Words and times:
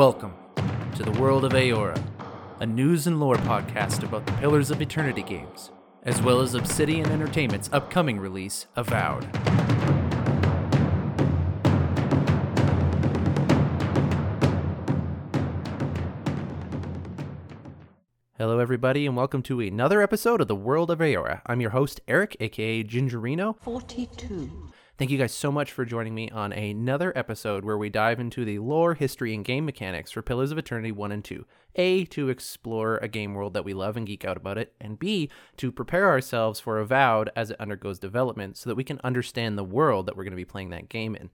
Welcome 0.00 0.32
to 0.94 1.02
the 1.02 1.20
world 1.20 1.44
of 1.44 1.52
Eora, 1.52 2.02
a 2.58 2.64
news 2.64 3.06
and 3.06 3.20
lore 3.20 3.36
podcast 3.36 4.02
about 4.02 4.24
the 4.24 4.32
Pillars 4.32 4.70
of 4.70 4.80
Eternity 4.80 5.22
games, 5.22 5.72
as 6.04 6.22
well 6.22 6.40
as 6.40 6.54
Obsidian 6.54 7.12
Entertainment's 7.12 7.68
upcoming 7.70 8.18
release, 8.18 8.66
Avowed. 8.76 9.24
Hello, 18.38 18.58
everybody, 18.58 19.04
and 19.04 19.14
welcome 19.14 19.42
to 19.42 19.60
another 19.60 20.00
episode 20.00 20.40
of 20.40 20.48
the 20.48 20.56
World 20.56 20.90
of 20.90 21.00
Eora. 21.00 21.42
I'm 21.44 21.60
your 21.60 21.72
host, 21.72 22.00
Eric, 22.08 22.38
aka 22.40 22.82
Gingerino. 22.82 23.60
42. 23.60 24.70
Thank 25.00 25.10
you 25.10 25.16
guys 25.16 25.32
so 25.32 25.50
much 25.50 25.72
for 25.72 25.86
joining 25.86 26.14
me 26.14 26.28
on 26.28 26.52
another 26.52 27.10
episode 27.16 27.64
where 27.64 27.78
we 27.78 27.88
dive 27.88 28.20
into 28.20 28.44
the 28.44 28.58
lore, 28.58 28.92
history, 28.92 29.34
and 29.34 29.42
game 29.42 29.64
mechanics 29.64 30.10
for 30.10 30.20
Pillars 30.20 30.52
of 30.52 30.58
Eternity 30.58 30.92
1 30.92 31.10
and 31.10 31.24
2. 31.24 31.46
A, 31.76 32.04
to 32.04 32.28
explore 32.28 32.98
a 32.98 33.08
game 33.08 33.32
world 33.32 33.54
that 33.54 33.64
we 33.64 33.72
love 33.72 33.96
and 33.96 34.06
geek 34.06 34.26
out 34.26 34.36
about 34.36 34.58
it, 34.58 34.74
and 34.78 34.98
B, 34.98 35.30
to 35.56 35.72
prepare 35.72 36.10
ourselves 36.10 36.60
for 36.60 36.78
Avowed 36.78 37.30
as 37.34 37.50
it 37.50 37.58
undergoes 37.58 37.98
development 37.98 38.58
so 38.58 38.68
that 38.68 38.76
we 38.76 38.84
can 38.84 39.00
understand 39.02 39.56
the 39.56 39.64
world 39.64 40.04
that 40.04 40.18
we're 40.18 40.24
going 40.24 40.32
to 40.32 40.36
be 40.36 40.44
playing 40.44 40.68
that 40.68 40.90
game 40.90 41.16
in. 41.16 41.30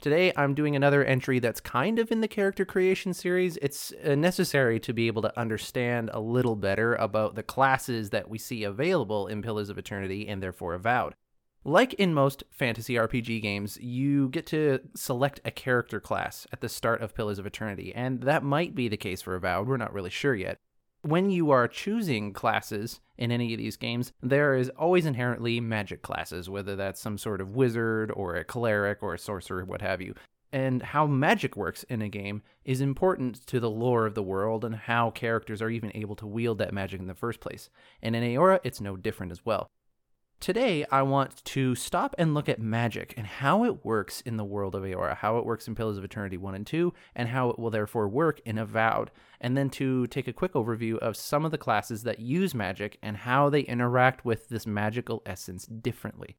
Today, 0.00 0.32
I'm 0.36 0.52
doing 0.52 0.74
another 0.74 1.04
entry 1.04 1.38
that's 1.38 1.60
kind 1.60 2.00
of 2.00 2.10
in 2.10 2.22
the 2.22 2.26
character 2.26 2.64
creation 2.64 3.14
series. 3.14 3.56
It's 3.62 3.92
uh, 4.04 4.16
necessary 4.16 4.80
to 4.80 4.92
be 4.92 5.06
able 5.06 5.22
to 5.22 5.38
understand 5.38 6.10
a 6.12 6.18
little 6.18 6.56
better 6.56 6.96
about 6.96 7.36
the 7.36 7.44
classes 7.44 8.10
that 8.10 8.28
we 8.28 8.38
see 8.38 8.64
available 8.64 9.28
in 9.28 9.42
Pillars 9.42 9.70
of 9.70 9.78
Eternity 9.78 10.26
and 10.26 10.42
therefore 10.42 10.74
Avowed. 10.74 11.14
Like 11.64 11.94
in 11.94 12.12
most 12.12 12.44
fantasy 12.50 12.94
RPG 12.94 13.40
games, 13.40 13.78
you 13.80 14.28
get 14.28 14.46
to 14.48 14.80
select 14.94 15.40
a 15.44 15.50
character 15.50 15.98
class 15.98 16.46
at 16.52 16.60
the 16.60 16.68
start 16.68 17.00
of 17.00 17.14
Pillars 17.14 17.38
of 17.38 17.46
Eternity, 17.46 17.94
and 17.94 18.20
that 18.22 18.44
might 18.44 18.74
be 18.74 18.88
the 18.88 18.98
case 18.98 19.22
for 19.22 19.34
Avowed. 19.34 19.66
We're 19.66 19.78
not 19.78 19.94
really 19.94 20.10
sure 20.10 20.34
yet 20.34 20.58
when 21.04 21.30
you 21.30 21.50
are 21.50 21.68
choosing 21.68 22.32
classes 22.32 23.00
in 23.18 23.30
any 23.30 23.52
of 23.52 23.58
these 23.58 23.76
games, 23.76 24.12
there 24.22 24.54
is 24.54 24.70
always 24.70 25.04
inherently 25.04 25.60
magic 25.60 26.02
classes, 26.02 26.48
whether 26.48 26.74
that's 26.74 27.00
some 27.00 27.18
sort 27.18 27.40
of 27.40 27.54
wizard 27.54 28.10
or 28.12 28.36
a 28.36 28.44
cleric 28.44 29.02
or 29.02 29.14
a 29.14 29.18
sorcerer, 29.18 29.64
what 29.64 29.82
have 29.82 30.00
you. 30.00 30.14
And 30.50 30.82
how 30.82 31.06
magic 31.06 31.56
works 31.56 31.82
in 31.84 32.00
a 32.00 32.08
game 32.08 32.42
is 32.64 32.80
important 32.80 33.46
to 33.48 33.60
the 33.60 33.70
lore 33.70 34.06
of 34.06 34.14
the 34.14 34.22
world 34.22 34.64
and 34.64 34.74
how 34.74 35.10
characters 35.10 35.60
are 35.60 35.68
even 35.68 35.92
able 35.94 36.16
to 36.16 36.26
wield 36.26 36.58
that 36.58 36.72
magic 36.72 37.00
in 37.00 37.06
the 37.06 37.14
first 37.14 37.40
place. 37.40 37.68
And 38.00 38.16
in 38.16 38.22
Eora, 38.22 38.60
it's 38.64 38.80
no 38.80 38.96
different 38.96 39.32
as 39.32 39.44
well. 39.44 39.68
Today, 40.40 40.84
I 40.90 41.00
want 41.02 41.42
to 41.44 41.74
stop 41.74 42.14
and 42.18 42.34
look 42.34 42.50
at 42.50 42.58
magic 42.58 43.14
and 43.16 43.26
how 43.26 43.64
it 43.64 43.84
works 43.84 44.20
in 44.20 44.36
the 44.36 44.44
world 44.44 44.74
of 44.74 44.82
Eora, 44.82 45.16
how 45.16 45.38
it 45.38 45.46
works 45.46 45.66
in 45.66 45.74
Pillars 45.74 45.96
of 45.96 46.04
Eternity 46.04 46.36
1 46.36 46.54
and 46.54 46.66
2, 46.66 46.92
and 47.14 47.28
how 47.28 47.48
it 47.48 47.58
will 47.58 47.70
therefore 47.70 48.08
work 48.08 48.40
in 48.44 48.58
Avowed, 48.58 49.10
and 49.40 49.56
then 49.56 49.70
to 49.70 50.06
take 50.08 50.28
a 50.28 50.34
quick 50.34 50.52
overview 50.52 50.98
of 50.98 51.16
some 51.16 51.46
of 51.46 51.50
the 51.50 51.56
classes 51.56 52.02
that 52.02 52.18
use 52.18 52.54
magic 52.54 52.98
and 53.02 53.16
how 53.16 53.48
they 53.48 53.60
interact 53.60 54.26
with 54.26 54.50
this 54.50 54.66
magical 54.66 55.22
essence 55.24 55.64
differently. 55.64 56.36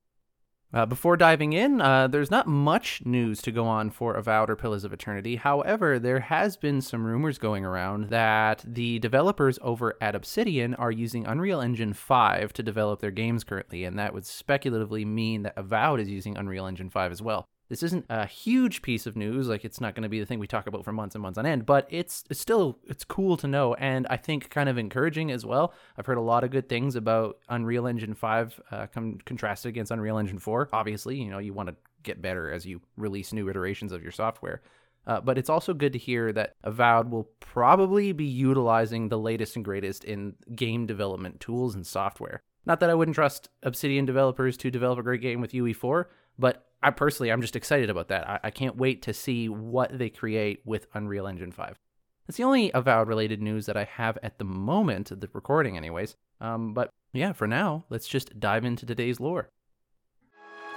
Uh, 0.73 0.85
before 0.85 1.15
diving 1.15 1.53
in, 1.53 1.79
uh, 1.79 2.07
there's 2.07 2.31
not 2.31 2.47
much 2.47 3.01
news 3.05 3.41
to 3.41 3.51
go 3.51 3.65
on 3.65 3.89
for 3.89 4.15
Avowed 4.15 4.49
or 4.49 4.55
Pillars 4.55 4.83
of 4.83 4.91
Eternity. 4.91 5.37
However, 5.37 5.99
there 5.99 6.19
has 6.19 6.57
been 6.57 6.81
some 6.81 7.05
rumors 7.05 7.37
going 7.37 7.63
around 7.63 8.09
that 8.09 8.63
the 8.67 8.99
developers 8.99 9.57
over 9.61 9.95
at 10.01 10.15
Obsidian 10.15 10.75
are 10.75 10.91
using 10.91 11.25
Unreal 11.25 11.61
Engine 11.61 11.93
5 11.93 12.51
to 12.53 12.63
develop 12.63 12.99
their 12.99 13.11
games 13.11 13.43
currently, 13.43 13.85
and 13.85 13.97
that 13.97 14.13
would 14.13 14.25
speculatively 14.25 15.05
mean 15.05 15.43
that 15.43 15.57
Avowed 15.57 16.01
is 16.01 16.09
using 16.09 16.37
Unreal 16.37 16.65
Engine 16.65 16.89
5 16.89 17.11
as 17.11 17.21
well. 17.21 17.47
This 17.69 17.81
isn't 17.83 18.05
a 18.09 18.25
huge 18.25 18.81
piece 18.81 19.07
of 19.07 19.15
news, 19.15 19.47
like 19.47 19.65
it's 19.65 19.81
not 19.81 19.95
going 19.95 20.03
to 20.03 20.09
be 20.09 20.19
the 20.19 20.25
thing 20.25 20.39
we 20.39 20.47
talk 20.47 20.67
about 20.67 20.85
for 20.85 20.91
months 20.91 21.15
and 21.15 21.21
months 21.21 21.37
on 21.37 21.45
end, 21.45 21.65
but 21.65 21.87
it's, 21.89 22.23
it's 22.29 22.39
still 22.39 22.77
it's 22.85 23.03
cool 23.03 23.37
to 23.37 23.47
know 23.47 23.73
and 23.75 24.05
I 24.07 24.17
think 24.17 24.49
kind 24.49 24.69
of 24.69 24.77
encouraging 24.77 25.31
as 25.31 25.45
well. 25.45 25.73
I've 25.97 26.05
heard 26.05 26.17
a 26.17 26.21
lot 26.21 26.43
of 26.43 26.51
good 26.51 26.69
things 26.69 26.95
about 26.95 27.39
Unreal 27.49 27.87
Engine 27.87 28.13
5 28.13 28.61
uh, 28.71 28.87
com- 28.87 29.17
contrasted 29.25 29.69
against 29.69 29.91
Unreal 29.91 30.17
Engine 30.17 30.39
4. 30.39 30.69
Obviously, 30.73 31.17
you 31.17 31.29
know, 31.29 31.39
you 31.39 31.53
want 31.53 31.69
to 31.69 31.75
get 32.03 32.21
better 32.21 32.51
as 32.51 32.65
you 32.65 32.81
release 32.97 33.33
new 33.33 33.49
iterations 33.49 33.91
of 33.91 34.03
your 34.03 34.11
software. 34.11 34.61
Uh, 35.07 35.21
but 35.21 35.37
it's 35.37 35.49
also 35.49 35.73
good 35.73 35.93
to 35.93 35.99
hear 35.99 36.31
that 36.33 36.55
Avowed 36.63 37.11
will 37.11 37.29
probably 37.39 38.11
be 38.11 38.25
utilizing 38.25 39.09
the 39.09 39.19
latest 39.19 39.55
and 39.55 39.63
greatest 39.63 40.03
in 40.03 40.33
game 40.55 40.85
development 40.85 41.39
tools 41.39 41.75
and 41.75 41.85
software. 41.85 42.41
Not 42.65 42.79
that 42.79 42.89
I 42.89 42.95
wouldn't 42.95 43.15
trust 43.15 43.49
Obsidian 43.61 44.05
developers 44.05 44.57
to 44.57 44.71
develop 44.71 44.97
a 44.97 45.03
great 45.03 45.21
game 45.21 45.41
with 45.41 45.51
UE4, 45.51 46.05
but 46.37 46.65
I 46.81 46.91
personally, 46.91 47.31
I'm 47.31 47.41
just 47.41 47.55
excited 47.55 47.89
about 47.89 48.09
that. 48.09 48.29
I, 48.29 48.39
I 48.45 48.49
can't 48.51 48.77
wait 48.77 49.01
to 49.03 49.13
see 49.13 49.49
what 49.49 49.97
they 49.97 50.09
create 50.09 50.61
with 50.65 50.87
Unreal 50.93 51.27
Engine 51.27 51.51
5. 51.51 51.79
That's 52.27 52.37
the 52.37 52.43
only 52.43 52.71
Avowed 52.73 53.07
related 53.07 53.41
news 53.41 53.65
that 53.67 53.77
I 53.77 53.83
have 53.83 54.17
at 54.23 54.37
the 54.39 54.45
moment, 54.45 55.11
of 55.11 55.19
the 55.19 55.29
recording, 55.33 55.77
anyways. 55.77 56.15
Um, 56.41 56.73
but 56.73 56.89
yeah, 57.13 57.33
for 57.33 57.47
now, 57.47 57.85
let's 57.89 58.07
just 58.07 58.39
dive 58.39 58.65
into 58.65 58.85
today's 58.85 59.19
lore. 59.19 59.49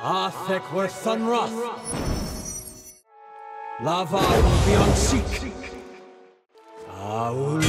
Athek 0.00 0.72
Worthen 0.72 1.26
Roth. 1.26 1.52
Lava 3.80 4.18
beyond 4.66 4.94
Seek. 4.94 5.62
Aul 6.90 7.60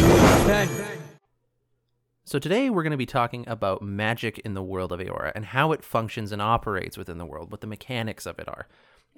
so, 2.29 2.38
today 2.38 2.69
we're 2.69 2.84
going 2.84 2.91
to 2.91 2.95
be 2.97 3.07
talking 3.07 3.44
about 3.47 3.81
magic 3.81 4.38
in 4.45 4.53
the 4.53 4.62
world 4.62 4.91
of 4.91 5.00
Eora 5.00 5.31
and 5.34 5.45
how 5.45 5.72
it 5.72 5.84
functions 5.84 6.31
and 6.31 6.40
operates 6.40 6.95
within 6.95 7.17
the 7.17 7.25
world, 7.25 7.50
what 7.50 7.62
the 7.62 7.66
mechanics 7.66 8.28
of 8.28 8.38
it 8.38 8.47
are. 8.47 8.67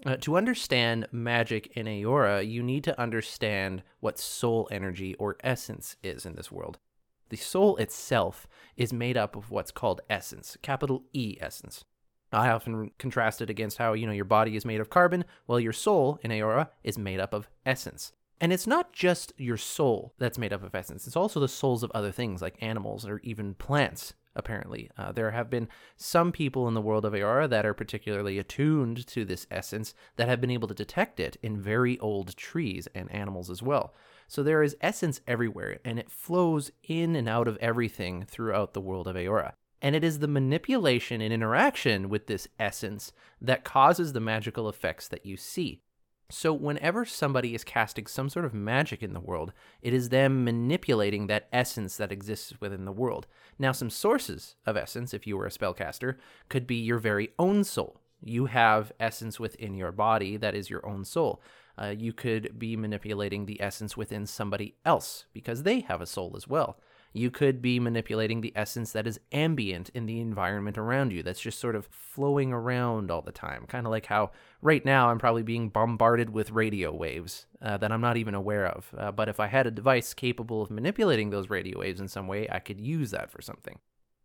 Uh, 0.05 0.15
to 0.15 0.37
understand 0.37 1.09
magic 1.11 1.75
in 1.75 1.87
Eora, 1.87 2.49
you 2.49 2.63
need 2.63 2.85
to 2.85 2.97
understand 2.97 3.83
what 3.99 4.17
soul 4.17 4.65
energy 4.71 5.13
or 5.15 5.35
essence 5.43 5.97
is 6.01 6.25
in 6.25 6.35
this 6.35 6.53
world. 6.53 6.79
The 7.27 7.35
soul 7.35 7.75
itself 7.75 8.47
is 8.77 8.93
made 8.93 9.17
up 9.17 9.35
of 9.35 9.51
what's 9.51 9.71
called 9.71 9.99
essence, 10.09 10.57
capital 10.61 11.03
E 11.11 11.35
essence. 11.41 11.83
I 12.31 12.49
often 12.49 12.91
contrast 12.97 13.41
it 13.41 13.49
against 13.49 13.77
how, 13.77 13.91
you 13.91 14.07
know, 14.07 14.13
your 14.13 14.23
body 14.23 14.55
is 14.55 14.63
made 14.63 14.79
of 14.79 14.89
carbon, 14.89 15.25
while 15.47 15.59
your 15.59 15.73
soul 15.73 16.17
in 16.23 16.31
Eora 16.31 16.69
is 16.81 16.97
made 16.97 17.19
up 17.19 17.33
of 17.33 17.49
essence. 17.65 18.13
And 18.41 18.51
it's 18.51 18.65
not 18.65 18.91
just 18.91 19.33
your 19.37 19.55
soul 19.55 20.15
that's 20.17 20.39
made 20.39 20.51
up 20.51 20.63
of 20.63 20.73
essence, 20.73 21.05
it's 21.05 21.15
also 21.15 21.39
the 21.39 21.47
souls 21.47 21.83
of 21.83 21.91
other 21.91 22.11
things 22.11 22.41
like 22.41 22.57
animals 22.59 23.05
or 23.05 23.19
even 23.19 23.53
plants, 23.53 24.15
apparently. 24.35 24.89
Uh, 24.97 25.11
there 25.11 25.29
have 25.29 25.47
been 25.47 25.69
some 25.95 26.31
people 26.31 26.67
in 26.67 26.73
the 26.73 26.81
world 26.81 27.05
of 27.05 27.13
Eora 27.13 27.47
that 27.47 27.67
are 27.67 27.75
particularly 27.75 28.39
attuned 28.39 29.05
to 29.05 29.25
this 29.25 29.45
essence 29.51 29.93
that 30.15 30.27
have 30.27 30.41
been 30.41 30.49
able 30.49 30.67
to 30.67 30.73
detect 30.73 31.19
it 31.19 31.37
in 31.43 31.61
very 31.61 31.99
old 31.99 32.35
trees 32.35 32.87
and 32.95 33.11
animals 33.11 33.51
as 33.51 33.61
well. 33.61 33.93
So 34.27 34.41
there 34.41 34.63
is 34.63 34.75
essence 34.81 35.21
everywhere, 35.27 35.77
and 35.85 35.99
it 35.99 36.09
flows 36.09 36.71
in 36.81 37.15
and 37.15 37.29
out 37.29 37.47
of 37.47 37.57
everything 37.57 38.25
throughout 38.27 38.73
the 38.73 38.81
world 38.81 39.07
of 39.07 39.15
Eora. 39.15 39.51
And 39.83 39.95
it 39.95 40.03
is 40.03 40.17
the 40.17 40.27
manipulation 40.27 41.21
and 41.21 41.31
interaction 41.31 42.09
with 42.09 42.25
this 42.25 42.47
essence 42.57 43.11
that 43.39 43.63
causes 43.63 44.13
the 44.13 44.19
magical 44.19 44.67
effects 44.67 45.07
that 45.09 45.27
you 45.27 45.37
see. 45.37 45.83
So, 46.31 46.53
whenever 46.53 47.05
somebody 47.05 47.53
is 47.53 47.63
casting 47.63 48.07
some 48.07 48.29
sort 48.29 48.45
of 48.45 48.53
magic 48.53 49.03
in 49.03 49.13
the 49.13 49.19
world, 49.19 49.51
it 49.81 49.93
is 49.93 50.09
them 50.09 50.43
manipulating 50.43 51.27
that 51.27 51.47
essence 51.51 51.97
that 51.97 52.11
exists 52.11 52.53
within 52.59 52.85
the 52.85 52.91
world. 52.91 53.27
Now, 53.59 53.71
some 53.71 53.89
sources 53.89 54.55
of 54.65 54.77
essence, 54.77 55.13
if 55.13 55.27
you 55.27 55.37
were 55.37 55.45
a 55.45 55.51
spellcaster, 55.51 56.15
could 56.49 56.65
be 56.65 56.75
your 56.75 56.97
very 56.97 57.29
own 57.37 57.63
soul. 57.63 58.01
You 58.23 58.45
have 58.45 58.91
essence 58.99 59.39
within 59.39 59.75
your 59.75 59.91
body 59.91 60.37
that 60.37 60.55
is 60.55 60.69
your 60.69 60.85
own 60.87 61.05
soul. 61.05 61.41
Uh, 61.77 61.93
you 61.97 62.13
could 62.13 62.57
be 62.57 62.75
manipulating 62.75 63.45
the 63.45 63.61
essence 63.61 63.97
within 63.97 64.25
somebody 64.25 64.75
else 64.85 65.25
because 65.33 65.63
they 65.63 65.81
have 65.81 66.01
a 66.01 66.05
soul 66.05 66.33
as 66.35 66.47
well 66.47 66.77
you 67.13 67.29
could 67.29 67.61
be 67.61 67.79
manipulating 67.79 68.41
the 68.41 68.53
essence 68.55 68.91
that 68.93 69.05
is 69.05 69.19
ambient 69.31 69.89
in 69.89 70.05
the 70.05 70.19
environment 70.19 70.77
around 70.77 71.11
you, 71.11 71.21
that's 71.23 71.41
just 71.41 71.59
sort 71.59 71.75
of 71.75 71.87
flowing 71.91 72.53
around 72.53 73.11
all 73.11 73.21
the 73.21 73.31
time. 73.31 73.65
Kind 73.67 73.85
of 73.85 73.91
like 73.91 74.05
how 74.05 74.31
right 74.61 74.83
now 74.85 75.09
I'm 75.09 75.19
probably 75.19 75.43
being 75.43 75.69
bombarded 75.69 76.29
with 76.29 76.51
radio 76.51 76.93
waves 76.93 77.47
uh, 77.61 77.77
that 77.77 77.91
I'm 77.91 78.01
not 78.01 78.17
even 78.17 78.33
aware 78.33 78.65
of. 78.65 78.93
Uh, 78.97 79.11
but 79.11 79.27
if 79.27 79.39
I 79.39 79.47
had 79.47 79.67
a 79.67 79.71
device 79.71 80.13
capable 80.13 80.61
of 80.61 80.71
manipulating 80.71 81.29
those 81.29 81.49
radio 81.49 81.79
waves 81.79 81.99
in 81.99 82.07
some 82.07 82.27
way, 82.27 82.47
I 82.49 82.59
could 82.59 82.79
use 82.79 83.11
that 83.11 83.29
for 83.29 83.41
something. 83.41 83.79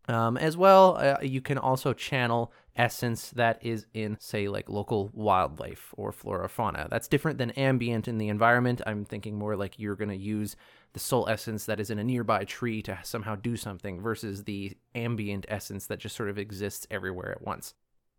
Um, 0.09 0.37
as 0.37 0.55
well, 0.55 0.95
uh, 0.97 1.17
you 1.21 1.41
can 1.41 1.57
also 1.57 1.91
channel 1.91 2.53
essence 2.77 3.31
that 3.31 3.59
is 3.61 3.87
in, 3.93 4.15
say, 4.21 4.47
like 4.47 4.69
local 4.69 5.09
wildlife 5.13 5.93
or 5.97 6.13
flora 6.13 6.47
fauna. 6.47 6.87
That's 6.89 7.09
different 7.09 7.37
than 7.37 7.51
ambient 7.51 8.07
in 8.07 8.17
the 8.17 8.29
environment. 8.29 8.81
I'm 8.85 9.03
thinking 9.03 9.35
more 9.35 9.57
like 9.57 9.77
you're 9.77 9.97
going 9.97 10.09
to 10.09 10.15
use 10.15 10.55
the 10.93 10.99
soul 10.99 11.27
essence 11.29 11.65
that 11.65 11.79
is 11.79 11.89
in 11.89 11.99
a 11.99 12.03
nearby 12.03 12.43
tree 12.43 12.81
to 12.83 12.97
somehow 13.03 13.35
do 13.35 13.55
something 13.55 14.01
versus 14.01 14.43
the 14.43 14.75
ambient 14.95 15.45
essence 15.49 15.85
that 15.87 15.99
just 15.99 16.15
sort 16.15 16.29
of 16.29 16.37
exists 16.37 16.87
everywhere 16.89 17.31
at 17.31 17.41
once. 17.41 17.73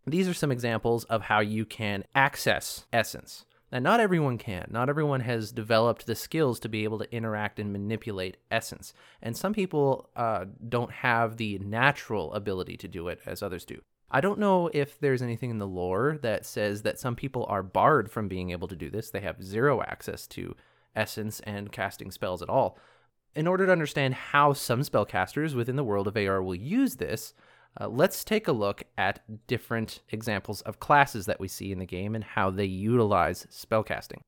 These 0.06 0.28
are 0.28 0.34
some 0.34 0.52
examples 0.52 1.04
of 1.04 1.22
how 1.22 1.40
you 1.40 1.64
can 1.64 2.04
access 2.14 2.86
essence. 2.92 3.44
Now, 3.70 3.80
not 3.80 4.00
everyone 4.00 4.38
can. 4.38 4.68
Not 4.70 4.88
everyone 4.88 5.20
has 5.20 5.52
developed 5.52 6.06
the 6.06 6.14
skills 6.14 6.58
to 6.60 6.68
be 6.68 6.84
able 6.84 6.98
to 7.00 7.14
interact 7.14 7.58
and 7.58 7.72
manipulate 7.72 8.38
essence. 8.50 8.94
And 9.20 9.36
some 9.36 9.52
people 9.52 10.08
uh, 10.16 10.46
don't 10.66 10.90
have 10.90 11.36
the 11.36 11.58
natural 11.58 12.32
ability 12.32 12.78
to 12.78 12.88
do 12.88 13.08
it 13.08 13.20
as 13.26 13.42
others 13.42 13.66
do. 13.66 13.82
I 14.10 14.22
don't 14.22 14.38
know 14.38 14.70
if 14.72 14.98
there's 15.00 15.20
anything 15.20 15.50
in 15.50 15.58
the 15.58 15.66
lore 15.66 16.18
that 16.22 16.46
says 16.46 16.80
that 16.82 16.98
some 16.98 17.14
people 17.14 17.44
are 17.46 17.62
barred 17.62 18.10
from 18.10 18.26
being 18.26 18.50
able 18.50 18.68
to 18.68 18.76
do 18.76 18.88
this. 18.88 19.10
They 19.10 19.20
have 19.20 19.42
zero 19.42 19.82
access 19.82 20.26
to 20.28 20.56
essence 20.98 21.40
and 21.40 21.72
casting 21.72 22.10
spells 22.10 22.42
at 22.42 22.48
all. 22.48 22.78
In 23.34 23.46
order 23.46 23.66
to 23.66 23.72
understand 23.72 24.14
how 24.14 24.52
some 24.52 24.80
spellcasters 24.80 25.54
within 25.54 25.76
the 25.76 25.84
world 25.84 26.08
of 26.08 26.14
Eora 26.14 26.44
will 26.44 26.54
use 26.54 26.96
this, 26.96 27.34
uh, 27.80 27.88
let's 27.88 28.24
take 28.24 28.48
a 28.48 28.52
look 28.52 28.82
at 28.96 29.20
different 29.46 30.00
examples 30.10 30.62
of 30.62 30.80
classes 30.80 31.26
that 31.26 31.38
we 31.38 31.48
see 31.48 31.70
in 31.70 31.78
the 31.78 31.86
game 31.86 32.14
and 32.14 32.24
how 32.24 32.50
they 32.50 32.64
utilize 32.64 33.46
spellcasting. 33.50 34.20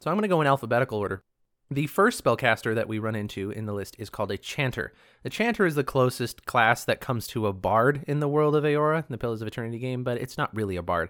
So 0.00 0.10
I'm 0.10 0.16
going 0.16 0.22
to 0.22 0.28
go 0.28 0.40
in 0.40 0.46
alphabetical 0.46 0.98
order. 0.98 1.22
The 1.70 1.86
first 1.86 2.22
spellcaster 2.22 2.74
that 2.74 2.88
we 2.88 2.98
run 2.98 3.14
into 3.14 3.50
in 3.50 3.64
the 3.64 3.72
list 3.72 3.96
is 3.98 4.10
called 4.10 4.30
a 4.30 4.36
Chanter. 4.36 4.92
The 5.22 5.30
Chanter 5.30 5.64
is 5.64 5.76
the 5.76 5.84
closest 5.84 6.44
class 6.44 6.84
that 6.84 7.00
comes 7.00 7.26
to 7.28 7.46
a 7.46 7.54
Bard 7.54 8.04
in 8.06 8.20
the 8.20 8.28
world 8.28 8.54
of 8.54 8.64
Eora, 8.64 9.04
the 9.08 9.16
Pillars 9.16 9.40
of 9.40 9.48
Eternity 9.48 9.78
game, 9.78 10.04
but 10.04 10.18
it's 10.18 10.36
not 10.36 10.54
really 10.54 10.76
a 10.76 10.82
Bard. 10.82 11.08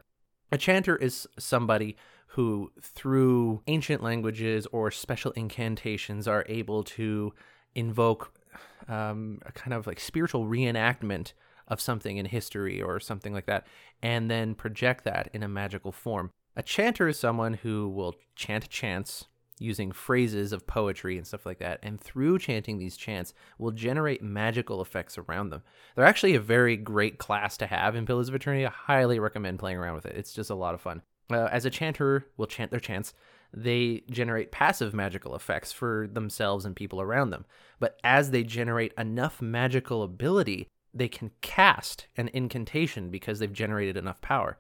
A 0.53 0.59
Chanter 0.59 0.95
is 0.95 1.27
somebody 1.39 1.97
who, 2.35 2.73
through 2.83 3.63
ancient 3.69 4.03
languages 4.03 4.67
or 4.73 4.91
special 4.91 5.31
incantations, 5.33 6.27
are 6.27 6.45
able 6.49 6.83
to 6.83 7.33
invoke 7.77 8.33
um, 8.89 9.41
a 9.47 9.53
kind 9.53 9.73
of 9.73 9.87
like 9.87 10.01
spiritual 10.01 10.47
reenactment 10.47 11.33
of 11.69 11.81
something 11.81 12.17
in 12.17 12.27
history 12.27 12.83
or 12.83 12.99
something 12.99 13.33
like 13.33 13.47
that, 13.47 13.67
and 14.03 14.29
then 14.29 14.55
project 14.55 15.05
that 15.05 15.31
in 15.33 15.45
a 15.45 15.49
magical 15.49 15.93
form. 15.93 16.31
A 16.57 16.63
chanter 16.63 17.07
is 17.07 17.19
someone 17.19 17.55
who 17.55 17.89
will 17.89 18.15
chant 18.35 18.69
chants 18.69 19.27
using 19.61 19.93
phrases 19.93 20.53
of 20.53 20.67
poetry 20.67 21.17
and 21.17 21.25
stuff 21.25 21.47
like 21.47 21.61
that, 21.61 21.79
and 21.85 22.01
through 22.01 22.41
chanting 22.41 22.79
these 22.79 22.97
chants 22.97 23.33
will 23.59 23.71
generate 23.71 24.23
magical 24.23 24.83
effects 24.83 25.17
around 25.17 25.51
them. 25.51 25.63
They're 25.95 26.05
actually 26.05 26.35
a 26.35 26.41
very 26.41 26.77
great 26.77 27.19
class 27.19 27.57
to 27.59 27.67
have 27.67 27.95
in 27.95 28.07
Pillars 28.07 28.29
of 28.29 28.35
Eternity. 28.35 28.67
I 28.67 28.71
highly 28.71 29.21
recommend 29.21 29.61
playing 29.61 29.77
around 29.77 29.95
with 29.95 30.07
it. 30.07 30.17
It's 30.17 30.33
just 30.33 30.51
a 30.51 30.57
lot 30.57 30.75
of 30.75 30.81
fun. 30.81 31.03
Uh, 31.35 31.49
as 31.51 31.65
a 31.65 31.71
chanter 31.71 32.29
will 32.37 32.47
chant 32.47 32.71
their 32.71 32.79
chants, 32.79 33.13
they 33.53 34.05
generate 34.09 34.53
passive 34.53 34.95
magical 34.95 35.35
effects 35.35 35.73
for 35.73 36.09
themselves 36.13 36.65
and 36.65 36.77
people 36.77 37.01
around 37.01 37.31
them. 37.31 37.45
But 37.81 37.99
as 38.05 38.31
they 38.31 38.45
generate 38.45 38.93
enough 38.97 39.43
magical 39.43 40.05
ability, 40.05 40.69
they 40.93 41.09
can 41.09 41.33
cast 41.41 42.07
an 42.17 42.31
incantation 42.33 43.11
because 43.11 43.41
they've 43.41 43.53
generated 43.53 43.97
enough 43.97 44.21
power. 44.21 44.59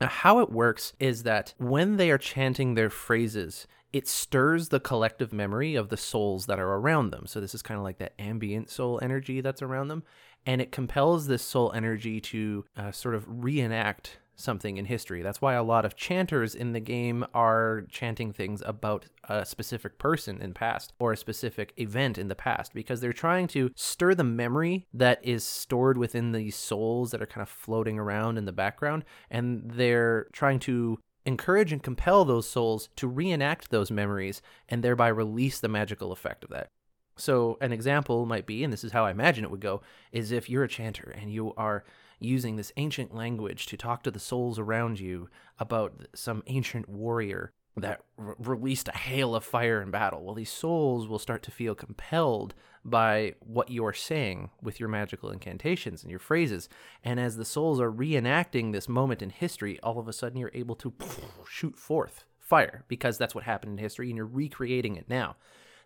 Now, 0.00 0.08
how 0.08 0.40
it 0.40 0.50
works 0.50 0.92
is 0.98 1.22
that 1.22 1.54
when 1.58 1.98
they 1.98 2.10
are 2.10 2.18
chanting 2.18 2.74
their 2.74 2.90
phrases, 2.90 3.68
it 3.92 4.08
stirs 4.08 4.68
the 4.68 4.80
collective 4.80 5.32
memory 5.32 5.76
of 5.76 5.88
the 5.88 5.96
souls 5.96 6.46
that 6.46 6.58
are 6.58 6.74
around 6.74 7.10
them. 7.10 7.26
So, 7.26 7.40
this 7.40 7.54
is 7.54 7.62
kind 7.62 7.78
of 7.78 7.84
like 7.84 7.98
that 7.98 8.14
ambient 8.18 8.70
soul 8.70 8.98
energy 9.02 9.40
that's 9.40 9.62
around 9.62 9.86
them. 9.86 10.02
And 10.44 10.60
it 10.60 10.72
compels 10.72 11.26
this 11.26 11.42
soul 11.42 11.72
energy 11.72 12.20
to 12.20 12.64
uh, 12.76 12.90
sort 12.90 13.14
of 13.14 13.24
reenact 13.28 14.18
something 14.38 14.76
in 14.76 14.84
history. 14.84 15.20
That's 15.20 15.42
why 15.42 15.54
a 15.54 15.62
lot 15.62 15.84
of 15.84 15.96
chanters 15.96 16.54
in 16.54 16.72
the 16.72 16.80
game 16.80 17.26
are 17.34 17.84
chanting 17.90 18.32
things 18.32 18.62
about 18.64 19.06
a 19.24 19.44
specific 19.44 19.98
person 19.98 20.40
in 20.40 20.54
past 20.54 20.92
or 20.98 21.12
a 21.12 21.16
specific 21.16 21.74
event 21.76 22.16
in 22.16 22.28
the 22.28 22.34
past 22.34 22.72
because 22.72 23.00
they're 23.00 23.12
trying 23.12 23.48
to 23.48 23.70
stir 23.74 24.14
the 24.14 24.24
memory 24.24 24.86
that 24.94 25.18
is 25.22 25.42
stored 25.42 25.98
within 25.98 26.32
these 26.32 26.56
souls 26.56 27.10
that 27.10 27.20
are 27.20 27.26
kind 27.26 27.42
of 27.42 27.48
floating 27.48 27.98
around 27.98 28.38
in 28.38 28.44
the 28.44 28.52
background 28.52 29.04
and 29.28 29.70
they're 29.72 30.28
trying 30.32 30.60
to 30.60 30.98
encourage 31.26 31.72
and 31.72 31.82
compel 31.82 32.24
those 32.24 32.48
souls 32.48 32.88
to 32.96 33.08
reenact 33.08 33.70
those 33.70 33.90
memories 33.90 34.40
and 34.68 34.82
thereby 34.82 35.08
release 35.08 35.58
the 35.60 35.68
magical 35.68 36.12
effect 36.12 36.44
of 36.44 36.50
that. 36.50 36.70
So, 37.16 37.58
an 37.60 37.72
example 37.72 38.26
might 38.26 38.46
be, 38.46 38.62
and 38.62 38.72
this 38.72 38.84
is 38.84 38.92
how 38.92 39.04
I 39.04 39.10
imagine 39.10 39.44
it 39.44 39.50
would 39.50 39.60
go, 39.60 39.82
is 40.12 40.30
if 40.30 40.48
you're 40.48 40.62
a 40.62 40.68
chanter 40.68 41.12
and 41.20 41.32
you 41.32 41.52
are 41.56 41.84
using 42.18 42.56
this 42.56 42.72
ancient 42.76 43.14
language 43.14 43.66
to 43.66 43.76
talk 43.76 44.02
to 44.02 44.10
the 44.10 44.18
souls 44.18 44.58
around 44.58 45.00
you 45.00 45.28
about 45.58 46.06
some 46.14 46.42
ancient 46.46 46.88
warrior 46.88 47.52
that 47.76 48.00
re- 48.16 48.34
released 48.38 48.88
a 48.88 48.96
hail 48.96 49.34
of 49.34 49.44
fire 49.44 49.80
in 49.80 49.90
battle. 49.90 50.24
Well, 50.24 50.34
these 50.34 50.50
souls 50.50 51.08
will 51.08 51.18
start 51.18 51.42
to 51.44 51.50
feel 51.50 51.74
compelled 51.74 52.54
by 52.84 53.34
what 53.40 53.70
you're 53.70 53.92
saying 53.92 54.50
with 54.62 54.80
your 54.80 54.88
magical 54.88 55.30
incantations 55.30 56.02
and 56.02 56.10
your 56.10 56.20
phrases. 56.20 56.68
And 57.04 57.20
as 57.20 57.36
the 57.36 57.44
souls 57.44 57.80
are 57.80 57.92
reenacting 57.92 58.72
this 58.72 58.88
moment 58.88 59.22
in 59.22 59.30
history, 59.30 59.78
all 59.80 59.98
of 59.98 60.08
a 60.08 60.12
sudden 60.12 60.38
you're 60.38 60.50
able 60.54 60.76
to 60.76 60.92
shoot 61.48 61.76
forth 61.76 62.24
fire 62.38 62.84
because 62.88 63.18
that's 63.18 63.34
what 63.34 63.44
happened 63.44 63.72
in 63.72 63.78
history 63.78 64.08
and 64.08 64.16
you're 64.16 64.26
recreating 64.26 64.96
it 64.96 65.08
now. 65.08 65.36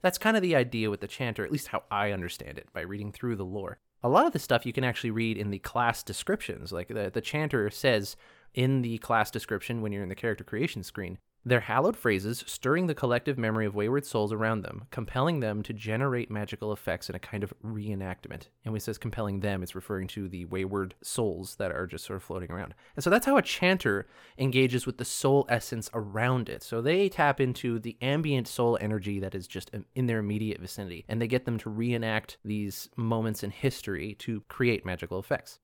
That's 0.01 0.19
kind 0.19 0.37
of 0.37 0.43
the 0.43 0.57
idea 0.57 0.91
with 0.91 1.01
the 1.01 1.09
chanter, 1.09 1.45
at 1.45 1.53
least 1.53 1.69
how 1.69 1.85
I 1.91 2.11
understand 2.11 2.59
it 2.59 2.69
by 2.73 2.81
reading 2.81 3.13
through 3.13 3.37
the 3.37 3.45
lore 3.45 3.79
a 4.03 4.09
lot 4.09 4.27
of 4.27 4.33
the 4.33 4.39
stuff 4.39 4.67
you 4.67 4.73
can 4.73 4.85
actually 4.85 5.11
read 5.11 5.37
in 5.37 5.51
the 5.51 5.59
class 5.59 6.03
descriptions. 6.03 6.73
Like 6.73 6.89
the, 6.89 7.11
the 7.13 7.21
chanter 7.21 7.71
says 7.71 8.17
in 8.55 8.83
the 8.83 8.99
class 8.99 9.31
description 9.31 9.81
when 9.81 9.93
you're 9.93 10.03
in 10.03 10.09
the 10.09 10.15
character 10.15 10.45
creation 10.45 10.83
screen, 10.83 11.19
their 11.45 11.61
hallowed 11.61 11.97
phrases 11.97 12.45
stirring 12.47 12.87
the 12.87 12.95
collective 12.95 13.37
memory 13.37 13.67
of 13.67 13.75
wayward 13.75 14.07
souls 14.07 14.33
around 14.33 14.63
them, 14.63 14.85
compelling 14.91 15.41
them 15.41 15.63
to 15.63 15.73
generate 15.73 16.31
magical 16.31 16.73
effects 16.73 17.09
in 17.09 17.17
a 17.17 17.21
kind 17.21 17.43
of 17.43 17.53
reenactment. 17.65 18.49
And 18.65 18.73
when 18.73 18.77
it 18.77 18.83
says 18.83 18.99
compelling 18.99 19.41
them, 19.41 19.63
it's 19.63 19.75
referring 19.75 20.07
to 20.09 20.29
the 20.29 20.45
wayward 20.45 20.95
souls 21.03 21.57
that 21.57 21.73
are 21.73 21.87
just 21.87 22.05
sort 22.05 22.17
of 22.17 22.23
floating 22.23 22.51
around. 22.51 22.75
And 22.95 23.03
so 23.03 23.11
that's 23.11 23.27
how 23.27 23.37
a 23.37 23.43
chanter 23.43 24.07
engages 24.39 24.87
with 24.87 24.99
the 24.99 25.05
soul 25.05 25.45
essence 25.49 25.91
around 25.95 26.49
it. 26.49 26.63
So 26.63 26.81
they 26.81 27.09
tap 27.09 27.41
into 27.41 27.81
the 27.81 27.97
ambient 28.01 28.47
soul 28.47 28.79
energy 28.81 29.19
that 29.19 29.35
is 29.35 29.49
just 29.49 29.71
in 29.95 30.07
their 30.07 30.19
immediate 30.19 30.61
vicinity, 30.61 31.05
and 31.09 31.21
they 31.21 31.27
get 31.27 31.45
them 31.45 31.59
to 31.59 31.71
reenact 31.71 32.37
these 32.45 32.89
moments 32.97 33.43
in 33.43 33.51
history 33.51 34.15
to 34.21 34.43
create 34.49 34.87
magical 34.87 35.19
effects. 35.19 35.59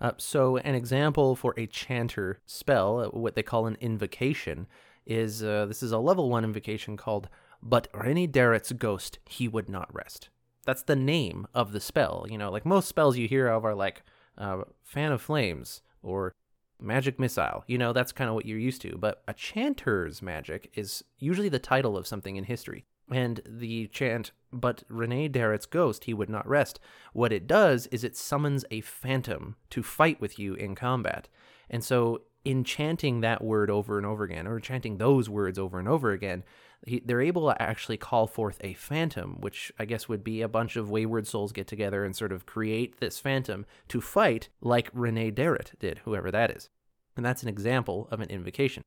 Uh, 0.00 0.10
so, 0.16 0.56
an 0.56 0.74
example 0.74 1.36
for 1.36 1.54
a 1.56 1.64
chanter 1.64 2.40
spell, 2.44 2.98
uh, 2.98 3.08
what 3.10 3.36
they 3.36 3.42
call 3.42 3.66
an 3.66 3.76
invocation, 3.80 4.66
is 5.06 5.42
uh, 5.42 5.66
this 5.66 5.82
is 5.82 5.92
a 5.92 5.98
level 5.98 6.30
one 6.30 6.44
invocation 6.44 6.96
called 6.96 7.28
But 7.62 7.88
Rene 7.94 8.26
Darrett's 8.26 8.72
Ghost 8.72 9.18
He 9.26 9.48
Would 9.48 9.68
Not 9.68 9.92
Rest. 9.92 10.28
That's 10.64 10.82
the 10.82 10.96
name 10.96 11.46
of 11.54 11.72
the 11.72 11.80
spell. 11.80 12.26
You 12.28 12.38
know, 12.38 12.50
like 12.50 12.64
most 12.64 12.88
spells 12.88 13.16
you 13.16 13.28
hear 13.28 13.48
of 13.48 13.64
are 13.64 13.74
like 13.74 14.02
uh, 14.38 14.62
Fan 14.82 15.12
of 15.12 15.20
Flames 15.20 15.82
or 16.02 16.34
Magic 16.80 17.18
Missile. 17.18 17.64
You 17.66 17.78
know, 17.78 17.92
that's 17.92 18.12
kind 18.12 18.28
of 18.28 18.34
what 18.34 18.46
you're 18.46 18.58
used 18.58 18.82
to. 18.82 18.96
But 18.96 19.22
a 19.26 19.34
chanter's 19.34 20.22
magic 20.22 20.70
is 20.74 21.02
usually 21.18 21.48
the 21.48 21.58
title 21.58 21.96
of 21.96 22.06
something 22.06 22.36
in 22.36 22.44
history. 22.44 22.84
And 23.10 23.40
the 23.44 23.88
chant, 23.88 24.32
but 24.52 24.84
Rene 24.88 25.28
Darrett's 25.28 25.66
ghost, 25.66 26.04
he 26.04 26.14
would 26.14 26.30
not 26.30 26.48
rest. 26.48 26.80
What 27.12 27.32
it 27.32 27.46
does 27.46 27.86
is 27.88 28.04
it 28.04 28.16
summons 28.16 28.64
a 28.70 28.80
phantom 28.80 29.56
to 29.70 29.82
fight 29.82 30.20
with 30.20 30.38
you 30.38 30.54
in 30.54 30.74
combat. 30.74 31.28
And 31.68 31.84
so 31.84 32.22
in 32.44 32.64
chanting 32.64 33.20
that 33.20 33.42
word 33.42 33.70
over 33.70 33.96
and 33.96 34.06
over 34.06 34.24
again, 34.24 34.46
or 34.46 34.60
chanting 34.60 34.98
those 34.98 35.28
words 35.28 35.58
over 35.58 35.78
and 35.78 35.88
over 35.88 36.10
again, 36.10 36.42
he, 36.86 37.00
they're 37.04 37.20
able 37.20 37.48
to 37.48 37.62
actually 37.62 37.96
call 37.96 38.26
forth 38.26 38.58
a 38.62 38.74
phantom, 38.74 39.36
which 39.40 39.70
I 39.78 39.84
guess 39.84 40.08
would 40.08 40.24
be 40.24 40.42
a 40.42 40.48
bunch 40.48 40.76
of 40.76 40.90
wayward 40.90 41.26
souls 41.26 41.52
get 41.52 41.66
together 41.66 42.04
and 42.04 42.16
sort 42.16 42.32
of 42.32 42.46
create 42.46 42.98
this 42.98 43.20
phantom 43.20 43.66
to 43.88 44.00
fight 44.00 44.48
like 44.60 44.90
Rene 44.92 45.30
Darrett 45.30 45.78
did, 45.78 46.00
whoever 46.04 46.30
that 46.30 46.50
is. 46.50 46.68
And 47.16 47.24
that's 47.24 47.42
an 47.42 47.48
example 47.48 48.08
of 48.10 48.20
an 48.20 48.30
invocation. 48.30 48.82